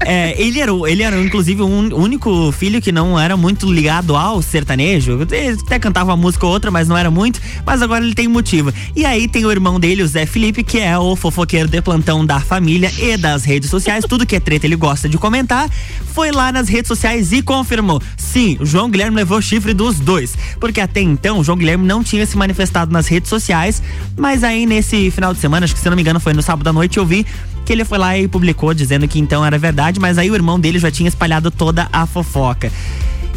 É, 0.06 0.34
ele 0.40 0.60
era, 0.60 0.72
o- 0.72 0.86
ele 0.86 1.02
era 1.02 1.20
inclusive 1.20 1.60
o 1.62 1.66
un- 1.66 1.92
único 1.94 2.50
filho 2.52 2.80
que 2.80 2.90
não 2.90 3.18
era 3.18 3.36
muito 3.36 3.70
ligado 3.70 4.16
ao 4.16 4.40
sertanejo. 4.42 5.20
Ele 5.30 5.58
até 5.66 5.78
cantava 5.78 6.10
uma 6.10 6.16
música 6.16 6.46
ou 6.46 6.52
outra, 6.52 6.70
mas 6.70 6.88
não 6.88 6.96
era 6.96 7.10
muito. 7.10 7.40
Mas 7.66 7.82
agora 7.82 8.04
ele 8.04 8.14
tem 8.14 8.26
motivo. 8.26 8.72
E 8.96 9.04
aí 9.04 9.28
tem 9.28 9.44
o 9.44 9.50
irmão 9.50 9.78
dele, 9.78 10.02
o 10.02 10.06
Zé 10.06 10.26
Felipe, 10.26 10.62
que 10.64 10.78
é 10.78 10.96
o 10.98 11.14
fofoqueiro 11.14 11.68
de 11.68 11.80
plantão 11.82 12.24
da 12.24 12.40
família 12.40 12.90
e 12.98 13.16
das 13.16 13.44
redes 13.44 13.68
sociais. 13.70 14.04
Tudo 14.08 14.24
que 14.26 14.34
é 14.36 14.40
treta 14.40 14.66
ele 14.66 14.76
gosta 14.76 15.08
de 15.08 15.18
comentar. 15.18 15.68
Foi 16.14 16.30
lá 16.32 16.50
nas 16.50 16.68
redes 16.68 16.88
sociais 16.88 17.30
e 17.32 17.42
confirmou. 17.42 18.00
Sim, 18.20 18.58
o 18.60 18.66
João 18.66 18.90
Guilherme 18.90 19.16
levou 19.16 19.40
chifre 19.40 19.72
dos 19.72 19.98
dois. 19.98 20.36
Porque 20.60 20.80
até 20.80 21.00
então 21.00 21.38
o 21.38 21.44
João 21.44 21.56
Guilherme 21.56 21.86
não 21.86 22.04
tinha 22.04 22.24
se 22.26 22.36
manifestado 22.36 22.92
nas 22.92 23.08
redes 23.08 23.30
sociais. 23.30 23.82
Mas 24.16 24.44
aí 24.44 24.66
nesse 24.66 25.10
final 25.10 25.32
de 25.32 25.40
semana, 25.40 25.64
acho 25.64 25.74
que 25.74 25.80
se 25.80 25.88
não 25.88 25.96
me 25.96 26.02
engano 26.02 26.20
foi 26.20 26.34
no 26.34 26.42
sábado 26.42 26.68
à 26.68 26.72
noite, 26.72 26.98
eu 26.98 27.06
vi 27.06 27.26
que 27.64 27.72
ele 27.72 27.84
foi 27.84 27.98
lá 27.98 28.16
e 28.16 28.28
publicou 28.28 28.74
dizendo 28.74 29.08
que 29.08 29.18
então 29.18 29.44
era 29.44 29.56
verdade, 29.56 29.98
mas 29.98 30.18
aí 30.18 30.30
o 30.30 30.34
irmão 30.34 30.60
dele 30.60 30.78
já 30.78 30.90
tinha 30.90 31.08
espalhado 31.08 31.50
toda 31.50 31.88
a 31.92 32.06
fofoca. 32.06 32.70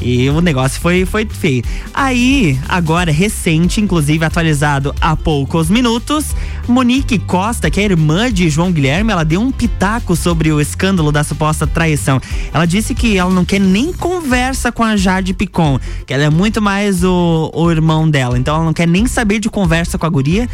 E 0.01 0.29
o 0.29 0.41
negócio 0.41 0.81
foi, 0.81 1.05
foi 1.05 1.25
feio. 1.25 1.63
Aí, 1.93 2.59
agora, 2.67 3.11
recente, 3.11 3.79
inclusive 3.79 4.25
atualizado 4.25 4.93
há 4.99 5.15
poucos 5.15 5.69
minutos, 5.69 6.35
Monique 6.67 7.19
Costa, 7.19 7.69
que 7.69 7.79
é 7.79 7.83
irmã 7.83 8.31
de 8.31 8.49
João 8.49 8.71
Guilherme, 8.71 9.11
ela 9.11 9.23
deu 9.23 9.41
um 9.41 9.51
pitaco 9.51 10.15
sobre 10.15 10.51
o 10.51 10.59
escândalo 10.59 11.11
da 11.11 11.23
suposta 11.23 11.65
traição. 11.65 12.19
Ela 12.53 12.65
disse 12.65 12.93
que 12.93 13.17
ela 13.17 13.31
não 13.31 13.45
quer 13.45 13.59
nem 13.59 13.93
conversa 13.93 14.71
com 14.71 14.83
a 14.83 14.97
Jade 14.97 15.33
Picon, 15.33 15.79
que 16.05 16.13
ela 16.13 16.23
é 16.23 16.29
muito 16.29 16.61
mais 16.61 17.03
o, 17.03 17.51
o 17.53 17.71
irmão 17.71 18.09
dela. 18.09 18.37
Então 18.37 18.55
ela 18.55 18.65
não 18.65 18.73
quer 18.73 18.87
nem 18.87 19.07
saber 19.07 19.39
de 19.39 19.49
conversa 19.49 19.97
com 19.97 20.05
a 20.05 20.09
guria, 20.09 20.49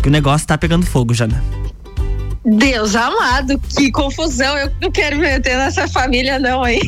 que 0.00 0.08
o 0.08 0.12
negócio 0.12 0.46
tá 0.46 0.56
pegando 0.56 0.86
fogo, 0.86 1.12
Jana. 1.14 1.61
Deus 2.44 2.96
amado, 2.96 3.60
que 3.76 3.90
confusão. 3.90 4.56
Eu 4.58 4.70
não 4.80 4.90
quero 4.90 5.16
me 5.16 5.22
meter 5.22 5.56
nessa 5.56 5.86
família, 5.88 6.38
não, 6.38 6.66
hein? 6.66 6.80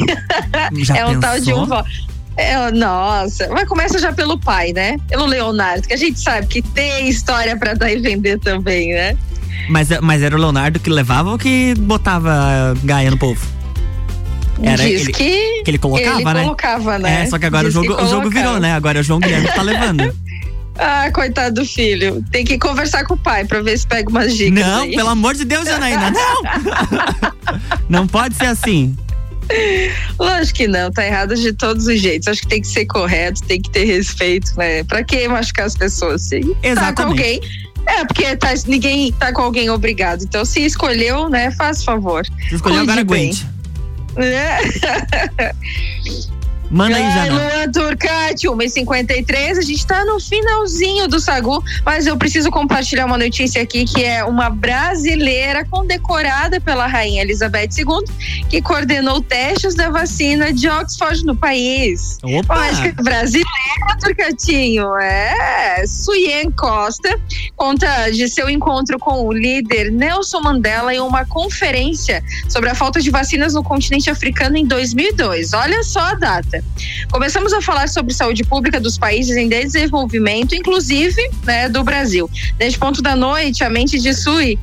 Já 0.79 0.99
é 0.99 1.07
um 1.07 1.21
tal 1.21 1.39
de 1.39 1.47
pensou? 1.47 1.63
um. 1.63 1.67
vó. 1.67 1.85
É, 2.37 2.73
nossa, 2.73 3.49
mas 3.51 3.69
começa 3.69 3.99
já 4.01 4.13
pelo 4.13 4.37
pai, 4.37 4.73
né? 4.73 4.97
Pelo 5.09 5.25
Leonardo, 5.25 5.87
que 5.87 5.95
a 5.95 5.97
gente 5.97 6.19
sabe 6.19 6.49
que 6.49 6.61
tem 6.61 7.09
história 7.09 7.57
pra 7.57 7.75
dar 7.75 7.93
e 7.93 8.01
vender 8.01 8.41
também, 8.41 8.93
né? 8.93 9.17
Mas, 9.69 9.89
mas 10.01 10.21
era 10.21 10.35
o 10.37 10.39
Leonardo 10.39 10.81
que 10.81 10.91
levava 10.91 11.31
ou 11.31 11.39
que 11.39 11.75
botava 11.79 12.75
Gaia 12.83 13.11
no 13.11 13.17
povo? 13.17 13.41
Era 14.63 14.83
Diz 14.83 15.03
ele, 15.03 15.13
que, 15.13 15.63
que 15.65 15.71
ele 15.71 15.79
colocava, 15.79 16.17
ele 16.17 16.25
né? 16.25 16.43
colocava, 16.43 16.99
né? 16.99 17.23
É, 17.23 17.27
só 17.27 17.39
que 17.39 17.47
agora 17.47 17.67
o 17.67 17.71
Diz 17.71 17.75
jogo, 17.75 18.03
o 18.03 18.09
jogo 18.09 18.31
virou, 18.31 18.59
né? 18.61 18.73
Agora 18.75 18.99
é 18.99 19.01
o 19.01 19.05
João 19.05 19.21
Guilherme 19.21 19.49
que 19.49 19.55
tá 19.55 19.63
levando. 19.63 20.15
Ah, 20.77 21.11
coitado 21.13 21.63
do 21.63 21.65
filho. 21.65 22.25
Tem 22.31 22.45
que 22.45 22.59
conversar 22.59 23.05
com 23.05 23.15
o 23.15 23.17
pai 23.17 23.45
pra 23.45 23.63
ver 23.63 23.79
se 23.79 23.87
pega 23.87 24.09
umas 24.11 24.35
dicas. 24.35 24.65
Não, 24.65 24.83
aí. 24.83 24.95
pelo 24.95 25.09
amor 25.09 25.35
de 25.35 25.45
Deus, 25.45 25.65
Janaína, 25.67 26.11
não! 26.11 26.43
Não 27.89 28.07
pode 28.07 28.35
ser 28.35 28.47
assim. 28.47 28.97
Lógico 30.19 30.57
que 30.57 30.67
não, 30.67 30.91
tá 30.91 31.05
errado 31.05 31.35
de 31.35 31.53
todos 31.53 31.87
os 31.87 32.01
jeitos. 32.01 32.29
Acho 32.29 32.41
que 32.41 32.49
tem 32.49 32.61
que 32.63 32.67
ser 32.67 32.87
correto, 32.87 33.43
tem 33.43 33.61
que 33.61 33.71
ter 33.71 33.85
respeito, 33.85 34.51
né? 34.57 34.83
Pra 34.85 35.05
que 35.05 35.29
machucar 35.29 35.67
as 35.67 35.77
pessoas? 35.77 36.23
Se 36.23 36.41
tá 36.41 36.47
com 36.47 36.67
Exatamente. 36.67 37.03
alguém. 37.03 37.41
É, 37.87 38.05
porque 38.07 38.35
tá, 38.37 38.55
ninguém 38.67 39.13
tá 39.13 39.33
com 39.33 39.43
alguém 39.43 39.69
obrigado. 39.69 40.23
Então, 40.23 40.45
se 40.45 40.65
escolheu, 40.65 41.29
né, 41.29 41.51
faz 41.51 41.85
favor. 41.85 42.25
Se 42.49 42.55
escolheu, 42.55 42.81
agora 42.81 43.01
aguente. 43.01 43.47
É. 44.17 45.53
Manda 46.71 46.97
aí, 46.97 47.11
Jana. 47.13 47.33
Luan 47.33 47.73
Turcati, 47.73 48.47
1h53. 48.49 49.59
A 49.59 49.63
gente 49.63 49.87
tá 49.87 50.05
no 50.05 50.19
finalzinho 50.19 51.07
do 51.09 51.21
Sagu, 51.21 51.63
mas 51.85 52.07
eu 52.07 52.17
preciso 52.17 52.51
compartilhar 52.51 53.07
uma 53.07 53.19
notícia 53.19 53.63
aqui 53.63 53.85
que 53.85 54.03
é 54.05 54.25
uma 54.25 54.51
brasileira 54.51 55.65
condecorada 55.65 56.61
pela 56.61 56.87
Rainha 56.87 57.23
Elizabeth 57.23 57.71
II, 57.79 58.45
que 58.49 58.61
coordenou 58.61 59.21
testes 59.21 59.75
da 59.75 59.91
vacina 59.91 60.53
de 60.53 60.69
Oxford 60.69 61.25
no 61.25 61.37
país. 61.37 62.19
Opa! 62.23 62.55
Mas 62.55 62.81
que 62.81 62.93
brasileira, 62.93 63.99
Turcatinho. 64.01 64.97
É. 64.97 65.85
Suyen 65.87 66.51
Costa 66.51 67.19
conta 67.57 68.11
de 68.11 68.29
seu 68.29 68.49
encontro 68.49 68.99
com 68.99 69.27
o 69.27 69.33
líder 69.33 69.91
Nelson 69.91 70.41
Mandela 70.41 70.95
em 70.95 71.01
uma 71.01 71.25
conferência 71.25 72.23
sobre 72.49 72.71
a 72.71 72.75
falta 72.75 73.01
de 73.01 73.11
vacinas 73.11 73.55
no 73.55 73.63
continente 73.63 74.11
africano 74.11 74.57
em 74.57 74.67
2002. 74.67 75.53
Olha 75.53 75.83
só 75.83 76.01
a 76.01 76.15
data. 76.15 76.54
Começamos 77.11 77.53
a 77.53 77.61
falar 77.61 77.89
sobre 77.89 78.13
saúde 78.13 78.45
pública 78.45 78.81
dos 78.81 78.99
países 78.99 79.37
em 79.37 79.49
desenvolvimento, 79.49 80.55
inclusive 80.55 81.31
né, 81.45 81.69
do 81.69 81.83
Brasil. 81.83 82.29
Neste 82.59 82.79
ponto 82.79 83.03
da 83.03 83.17
noite, 83.17 83.65
a 83.65 83.71
mente 83.71 83.99
de 83.99 84.13
Sui 84.15 84.59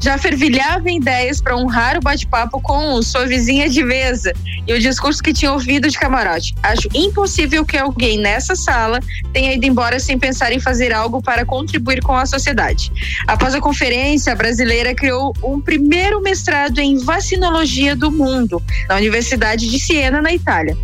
já 0.00 0.18
fervilhava 0.18 0.88
em 0.88 0.98
ideias 0.98 1.40
para 1.40 1.56
honrar 1.56 1.96
o 1.96 2.00
bate-papo 2.00 2.60
com 2.60 3.00
sua 3.02 3.26
vizinha 3.26 3.68
de 3.68 3.82
mesa 3.82 4.32
e 4.66 4.72
o 4.72 4.78
discurso 4.78 5.22
que 5.22 5.32
tinha 5.32 5.52
ouvido 5.52 5.88
de 5.88 5.98
camarote. 5.98 6.54
Acho 6.62 6.88
impossível 6.94 7.64
que 7.64 7.76
alguém 7.76 8.18
nessa 8.18 8.54
sala 8.54 9.00
tenha 9.32 9.54
ido 9.54 9.66
embora 9.66 9.98
sem 9.98 10.18
pensar 10.18 10.52
em 10.52 10.60
fazer 10.60 10.92
algo 10.92 11.22
para 11.22 11.44
contribuir 11.44 12.02
com 12.02 12.14
a 12.14 12.26
sociedade. 12.26 12.92
Após 13.26 13.54
a 13.54 13.60
conferência, 13.60 14.32
a 14.32 14.36
brasileira 14.36 14.94
criou 14.94 15.34
um 15.42 15.60
primeiro 15.60 16.20
mestrado 16.20 16.78
em 16.78 16.98
vacinologia 16.98 17.96
do 17.96 18.10
mundo 18.10 18.62
na 18.88 18.96
Universidade 18.96 19.68
de 19.68 19.78
Siena, 19.78 20.20
na 20.20 20.32
Itália. 20.32 20.76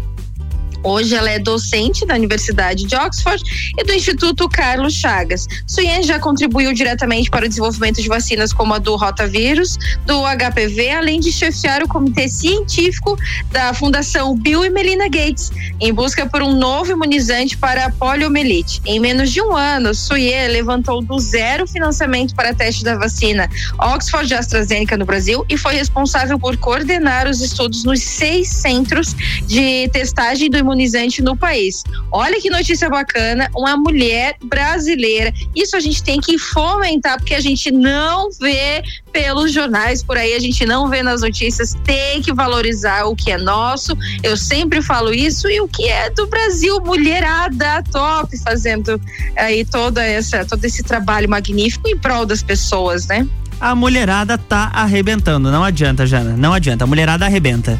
Hoje 0.85 1.15
ela 1.15 1.31
é 1.31 1.39
docente 1.39 2.05
da 2.05 2.15
Universidade 2.15 2.85
de 2.85 2.97
Oxford 2.97 3.41
e 3.79 3.85
do 3.85 3.93
Instituto 3.93 4.49
Carlos 4.49 4.95
Chagas. 4.95 5.47
Suyen 5.65 6.03
já 6.03 6.19
contribuiu 6.19 6.73
diretamente 6.73 7.31
para 7.31 7.47
o 7.47 7.49
desenvolvimento 7.49 8.03
de 8.03 8.09
vacinas 8.09 8.53
como 8.53 8.75
a 8.75 8.79
do 8.79 8.97
rotavírus, 8.97 9.79
do 10.05 10.23
HPV, 10.23 10.91
além 10.91 11.21
de 11.21 11.31
chefiar 11.31 11.85
o 11.85 11.89
comitê 11.89 12.29
científico 12.29 13.17
da 13.53 13.73
Fundação 13.73 14.37
Bill 14.37 14.65
e 14.65 14.71
Melinda 14.71 15.05
Gates, 15.05 15.53
em 15.81 15.93
busca 15.93 16.27
por 16.27 16.43
um 16.43 16.53
novo 16.53 16.91
imunizante 16.91 17.57
para 17.57 17.87
a 17.87 17.91
poliomielite. 17.91 18.83
Em 18.85 18.99
menos 18.99 19.31
de 19.31 19.41
um 19.41 19.57
ano, 19.57 19.95
Suyen 19.95 20.49
levantou 20.49 21.01
do 21.01 21.17
zero 21.21 21.65
financiamento 21.65 22.35
para 22.35 22.53
teste 22.53 22.83
da 22.83 22.97
vacina 22.97 23.49
Oxford 23.79 24.27
de 24.27 24.35
AstraZeneca 24.35 24.97
no 24.97 25.05
Brasil 25.05 25.45
e 25.49 25.57
foi 25.57 25.75
responsável 25.75 26.41
por 26.41 26.57
coordenar 26.57 27.29
os 27.29 27.41
estudos 27.41 27.85
nos 27.85 28.01
seis 28.01 28.49
centros 28.49 29.15
de 29.47 29.89
testagem 29.93 30.51
do 30.51 30.59
imunizante 30.59 30.72
imunizante 30.73 31.23
no 31.23 31.37
país. 31.37 31.85
Olha 32.11 32.41
que 32.41 32.51
notícia 32.51 32.89
bacana, 32.89 33.49
uma 33.55 33.77
mulher 33.77 34.37
brasileira. 34.45 35.33
Isso 35.55 35.77
a 35.77 35.81
gente 35.81 36.03
tem 36.03 36.21
que 36.21 36.39
fomentar, 36.39 37.19
porque 37.19 37.35
a 37.35 37.41
gente 37.41 37.71
não 37.71 38.31
vê 38.41 38.83
pelos 39.13 39.53
jornais 39.53 40.03
por 40.03 40.17
aí, 40.17 40.35
a 40.35 40.41
gente 40.41 40.65
não 40.65 40.89
vê 40.89 41.03
nas 41.03 41.21
notícias. 41.21 41.75
Tem 41.85 42.23
que 42.23 42.33
valorizar 42.33 43.05
o 43.05 43.15
que 43.15 43.31
é 43.31 43.39
nosso. 43.39 43.97
Eu 44.23 44.37
sempre 44.37 44.81
falo 44.83 45.13
isso 45.13 45.49
e 45.49 45.61
o 45.61 45.69
que 45.69 45.89
é 45.89 46.11
do 46.11 46.27
Brasil, 46.27 46.81
mulherada 46.81 47.83
top, 47.93 48.37
fazendo 48.39 49.01
aí 49.37 49.65
toda 49.65 50.03
essa, 50.03 50.45
todo 50.45 50.65
esse 50.65 50.83
trabalho 50.83 51.29
magnífico 51.29 51.89
em 51.89 51.99
prol 51.99 52.25
das 52.25 52.43
pessoas, 52.43 53.07
né? 53.07 53.29
A 53.61 53.77
mulherada 53.77 54.37
tá 54.37 54.73
arrebentando, 54.75 55.53
não 55.53 55.63
adianta, 55.63 56.05
Jana, 56.05 56.37
não 56.37 56.53
adianta, 56.53 56.83
a 56.83 56.87
mulherada 56.87 57.27
arrebenta. 57.27 57.79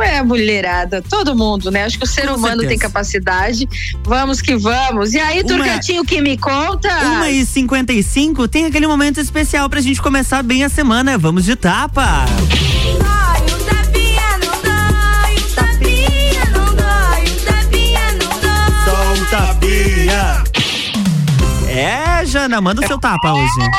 É, 0.00 0.22
mulherada, 0.22 1.02
todo 1.02 1.34
mundo, 1.34 1.70
né? 1.70 1.84
Acho 1.84 1.98
que 1.98 2.04
o 2.04 2.06
ser 2.06 2.26
Com 2.28 2.34
humano 2.34 2.60
certeza. 2.60 2.68
tem 2.68 2.78
capacidade. 2.78 3.68
Vamos 4.04 4.40
que 4.40 4.56
vamos. 4.56 5.12
E 5.12 5.18
aí, 5.18 5.40
Uma- 5.40 5.48
Turcatinho, 5.48 6.04
que 6.04 6.20
me 6.20 6.36
conta? 6.38 6.88
1 7.22 7.24
e 7.26 7.44
55 7.46 8.46
tem 8.46 8.66
aquele 8.66 8.86
momento 8.86 9.18
especial 9.20 9.68
pra 9.68 9.80
gente 9.80 10.00
começar 10.00 10.42
bem 10.42 10.62
a 10.64 10.68
semana. 10.68 11.18
Vamos 11.18 11.44
de 11.44 11.56
tapa. 11.56 12.26
É, 21.68 22.24
Jana, 22.24 22.60
manda 22.60 22.82
o 22.82 22.86
seu 22.86 22.98
tapa 22.98 23.32
hoje. 23.32 23.70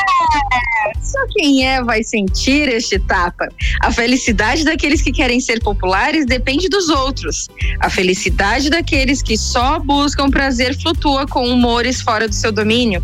Só 1.10 1.18
quem 1.30 1.66
é 1.66 1.82
vai 1.82 2.04
sentir 2.04 2.68
este 2.68 2.96
tapa. 3.00 3.48
A 3.82 3.90
felicidade 3.90 4.64
daqueles 4.64 5.02
que 5.02 5.10
querem 5.10 5.40
ser 5.40 5.60
populares 5.60 6.24
depende 6.24 6.68
dos 6.68 6.88
outros. 6.88 7.48
A 7.80 7.90
felicidade 7.90 8.70
daqueles 8.70 9.20
que 9.20 9.36
só 9.36 9.80
buscam 9.80 10.30
prazer 10.30 10.78
flutua 10.80 11.26
com 11.26 11.48
humores 11.48 12.00
fora 12.00 12.28
do 12.28 12.34
seu 12.34 12.52
domínio. 12.52 13.02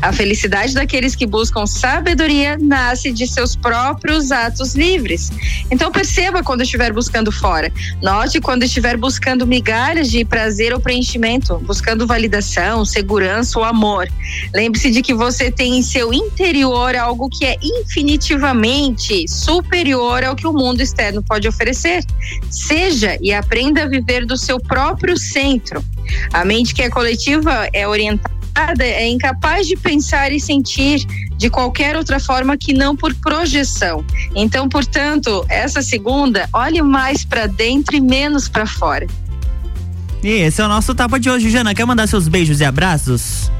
A 0.00 0.12
felicidade 0.12 0.74
daqueles 0.74 1.14
que 1.14 1.26
buscam 1.26 1.66
sabedoria 1.66 2.56
nasce 2.58 3.12
de 3.12 3.26
seus 3.26 3.56
próprios 3.56 4.30
atos 4.30 4.74
livres. 4.74 5.30
Então 5.70 5.90
perceba 5.90 6.42
quando 6.42 6.62
estiver 6.62 6.92
buscando 6.92 7.30
fora. 7.32 7.72
Note 8.02 8.40
quando 8.40 8.62
estiver 8.62 8.96
buscando 8.96 9.46
migalhas 9.46 10.10
de 10.10 10.24
prazer 10.24 10.72
ou 10.72 10.80
preenchimento, 10.80 11.58
buscando 11.66 12.06
validação, 12.06 12.84
segurança 12.84 13.58
ou 13.58 13.64
amor. 13.64 14.08
Lembre-se 14.54 14.90
de 14.90 15.02
que 15.02 15.14
você 15.14 15.50
tem 15.50 15.78
em 15.78 15.82
seu 15.82 16.12
interior 16.12 16.96
algo 16.96 17.28
que 17.28 17.44
é 17.44 17.56
infinitivamente 17.62 19.26
superior 19.28 20.24
ao 20.24 20.36
que 20.36 20.46
o 20.46 20.52
mundo 20.52 20.80
externo 20.80 21.22
pode 21.22 21.48
oferecer. 21.48 22.04
Seja 22.50 23.16
e 23.20 23.32
aprenda 23.32 23.82
a 23.82 23.88
viver 23.88 24.24
do 24.24 24.36
seu 24.36 24.58
próprio 24.60 25.16
centro. 25.16 25.84
A 26.32 26.44
mente 26.44 26.74
que 26.74 26.82
é 26.82 26.88
coletiva 26.88 27.68
é 27.72 27.86
orientada, 27.86 28.37
é 28.80 29.08
incapaz 29.08 29.66
de 29.66 29.76
pensar 29.76 30.32
e 30.32 30.40
sentir 30.40 31.04
de 31.36 31.48
qualquer 31.48 31.96
outra 31.96 32.18
forma 32.18 32.56
que 32.56 32.72
não 32.72 32.96
por 32.96 33.14
projeção. 33.14 34.04
Então, 34.34 34.68
portanto, 34.68 35.44
essa 35.48 35.80
segunda, 35.80 36.48
olhe 36.52 36.82
mais 36.82 37.24
para 37.24 37.46
dentro 37.46 37.96
e 37.96 38.00
menos 38.00 38.48
para 38.48 38.66
fora. 38.66 39.06
E 40.22 40.28
esse 40.28 40.60
é 40.60 40.64
o 40.64 40.68
nosso 40.68 40.94
tapa 40.94 41.18
de 41.20 41.30
hoje, 41.30 41.48
Jana. 41.48 41.74
Quer 41.74 41.84
mandar 41.84 42.08
seus 42.08 42.26
beijos 42.26 42.60
e 42.60 42.64
abraços? 42.64 43.50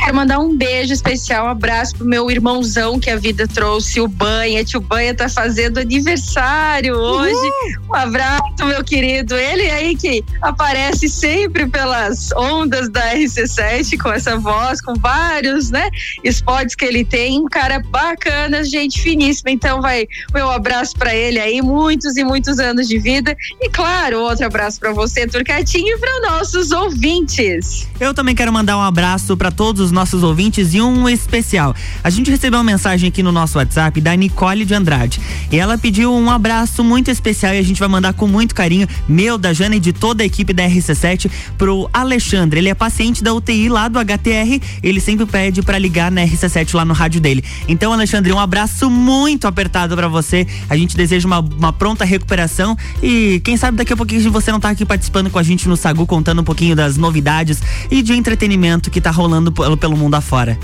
Quero 0.00 0.14
mandar 0.14 0.38
um 0.38 0.56
beijo 0.56 0.92
especial, 0.92 1.46
um 1.46 1.50
abraço 1.50 1.96
pro 1.96 2.06
meu 2.06 2.30
irmãozão 2.30 2.98
que 2.98 3.10
a 3.10 3.16
vida 3.16 3.46
trouxe, 3.46 4.00
o 4.00 4.08
Banha. 4.08 4.64
Tio 4.64 4.80
Banha 4.80 5.14
tá 5.14 5.28
fazendo 5.28 5.78
aniversário 5.78 6.96
hoje. 6.96 7.52
Um 7.88 7.94
abraço, 7.94 8.64
meu 8.64 8.82
querido. 8.84 9.34
Ele 9.34 9.70
aí 9.70 9.96
que 9.96 10.24
aparece 10.42 11.08
sempre 11.08 11.66
pelas 11.66 12.30
ondas 12.32 12.88
da 12.90 13.14
RC7 13.14 13.98
com 13.98 14.12
essa 14.12 14.38
voz, 14.38 14.80
com 14.80 14.94
vários, 14.94 15.70
né, 15.70 15.88
spots 16.24 16.74
que 16.74 16.84
ele 16.84 17.04
tem. 17.04 17.40
Um 17.40 17.48
cara 17.48 17.80
bacana, 17.80 18.64
gente 18.64 19.00
finíssima. 19.00 19.50
Então 19.50 19.80
vai 19.80 20.06
meu 20.34 20.50
abraço 20.50 20.96
pra 20.98 21.14
ele 21.14 21.38
aí, 21.38 21.62
muitos 21.62 22.16
e 22.16 22.24
muitos 22.24 22.58
anos 22.58 22.88
de 22.88 22.98
vida. 22.98 23.36
E 23.60 23.68
claro, 23.68 24.20
outro 24.20 24.46
abraço 24.46 24.78
pra 24.80 24.92
você, 24.92 25.26
Turcatinho, 25.26 25.96
e 25.96 25.98
para 25.98 26.30
nossos 26.30 26.72
ouvintes. 26.72 27.88
Eu 27.98 28.12
também 28.12 28.34
quero 28.34 28.52
mandar 28.52 28.76
um 28.76 28.82
abraço 28.82 29.36
para 29.36 29.50
todos 29.50 29.69
os 29.78 29.92
nossos 29.92 30.22
ouvintes 30.24 30.74
e 30.74 30.80
um 30.80 31.08
especial. 31.08 31.74
A 32.02 32.10
gente 32.10 32.30
recebeu 32.30 32.58
uma 32.58 32.64
mensagem 32.64 33.08
aqui 33.08 33.22
no 33.22 33.30
nosso 33.30 33.58
WhatsApp 33.58 34.00
da 34.00 34.16
Nicole 34.16 34.64
de 34.64 34.74
Andrade. 34.74 35.20
E 35.52 35.58
ela 35.58 35.78
pediu 35.78 36.12
um 36.12 36.30
abraço 36.30 36.82
muito 36.82 37.10
especial 37.10 37.54
e 37.54 37.58
a 37.58 37.62
gente 37.62 37.78
vai 37.78 37.88
mandar 37.88 38.14
com 38.14 38.26
muito 38.26 38.54
carinho, 38.54 38.88
meu, 39.06 39.38
da 39.38 39.52
Jana 39.52 39.76
e 39.76 39.80
de 39.80 39.92
toda 39.92 40.22
a 40.22 40.26
equipe 40.26 40.52
da 40.52 40.64
RC7, 40.64 41.30
pro 41.58 41.88
Alexandre. 41.92 42.58
Ele 42.58 42.70
é 42.70 42.74
paciente 42.74 43.22
da 43.22 43.32
UTI 43.32 43.68
lá 43.68 43.86
do 43.86 43.98
HTR. 43.98 44.60
Ele 44.82 45.00
sempre 45.00 45.26
pede 45.26 45.62
para 45.62 45.78
ligar 45.78 46.10
na 46.10 46.22
RC7 46.22 46.74
lá 46.74 46.84
no 46.84 46.94
rádio 46.94 47.20
dele. 47.20 47.44
Então, 47.68 47.92
Alexandre, 47.92 48.32
um 48.32 48.38
abraço 48.38 48.90
muito 48.90 49.46
apertado 49.46 49.94
para 49.94 50.08
você. 50.08 50.46
A 50.68 50.76
gente 50.76 50.96
deseja 50.96 51.26
uma, 51.26 51.40
uma 51.40 51.72
pronta 51.72 52.04
recuperação 52.04 52.76
e 53.02 53.40
quem 53.44 53.56
sabe 53.56 53.76
daqui 53.76 53.92
a 53.92 53.96
pouquinho 53.96 54.30
você 54.30 54.50
não 54.50 54.60
tá 54.60 54.70
aqui 54.70 54.86
participando 54.86 55.30
com 55.30 55.38
a 55.38 55.42
gente 55.42 55.68
no 55.68 55.76
Sagu, 55.76 56.06
contando 56.06 56.40
um 56.40 56.44
pouquinho 56.44 56.74
das 56.74 56.96
novidades 56.96 57.62
e 57.90 58.02
de 58.02 58.12
entretenimento 58.14 58.90
que 58.90 59.00
tá 59.00 59.10
rolando 59.10 59.52
pelo 59.78 59.96
mundo 59.96 60.16
afora. 60.16 60.58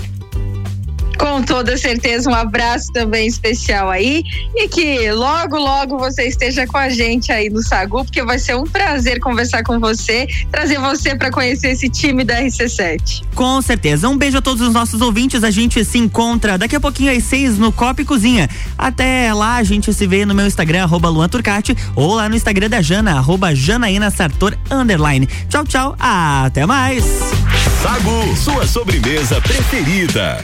Com 1.17 1.41
toda 1.41 1.77
certeza, 1.77 2.29
um 2.29 2.33
abraço 2.33 2.91
também 2.91 3.27
especial 3.27 3.89
aí 3.89 4.23
e 4.55 4.67
que 4.67 5.11
logo, 5.11 5.57
logo 5.57 5.97
você 5.97 6.27
esteja 6.27 6.67
com 6.67 6.77
a 6.77 6.89
gente 6.89 7.31
aí 7.31 7.49
no 7.49 7.61
Sagu, 7.63 8.03
porque 8.03 8.23
vai 8.23 8.37
ser 8.39 8.55
um 8.55 8.63
prazer 8.63 9.19
conversar 9.19 9.63
com 9.63 9.79
você, 9.79 10.27
trazer 10.51 10.79
você 10.79 11.15
para 11.15 11.31
conhecer 11.31 11.69
esse 11.69 11.89
time 11.89 12.23
da 12.23 12.41
RC7. 12.41 13.23
Com 13.33 13.61
certeza. 13.61 14.07
Um 14.09 14.17
beijo 14.17 14.37
a 14.37 14.41
todos 14.41 14.65
os 14.67 14.73
nossos 14.73 15.01
ouvintes. 15.01 15.43
A 15.43 15.51
gente 15.51 15.83
se 15.83 15.97
encontra 15.97 16.57
daqui 16.57 16.75
a 16.75 16.79
pouquinho 16.79 17.15
às 17.15 17.23
seis 17.23 17.57
no 17.57 17.71
Copa 17.71 18.01
e 18.01 18.05
Cozinha. 18.05 18.49
Até 18.77 19.33
lá 19.33 19.55
a 19.55 19.63
gente 19.63 19.93
se 19.93 20.07
vê 20.07 20.25
no 20.25 20.35
meu 20.35 20.45
Instagram, 20.45 20.83
arroba 20.83 21.09
Luan 21.09 21.29
Turcati, 21.29 21.75
ou 21.95 22.15
lá 22.15 22.29
no 22.29 22.35
Instagram 22.35 22.69
da 22.69 22.81
Jana, 22.81 23.17
arroba 23.17 23.55
Janaína 23.55 24.09
Sartor, 24.11 24.55
underline. 24.69 25.27
Tchau, 25.49 25.65
tchau. 25.65 25.95
Até 25.99 26.65
mais. 26.65 27.03
Sagu, 27.81 28.35
sua 28.35 28.67
sobremesa 28.67 29.39
preferida. 29.41 30.43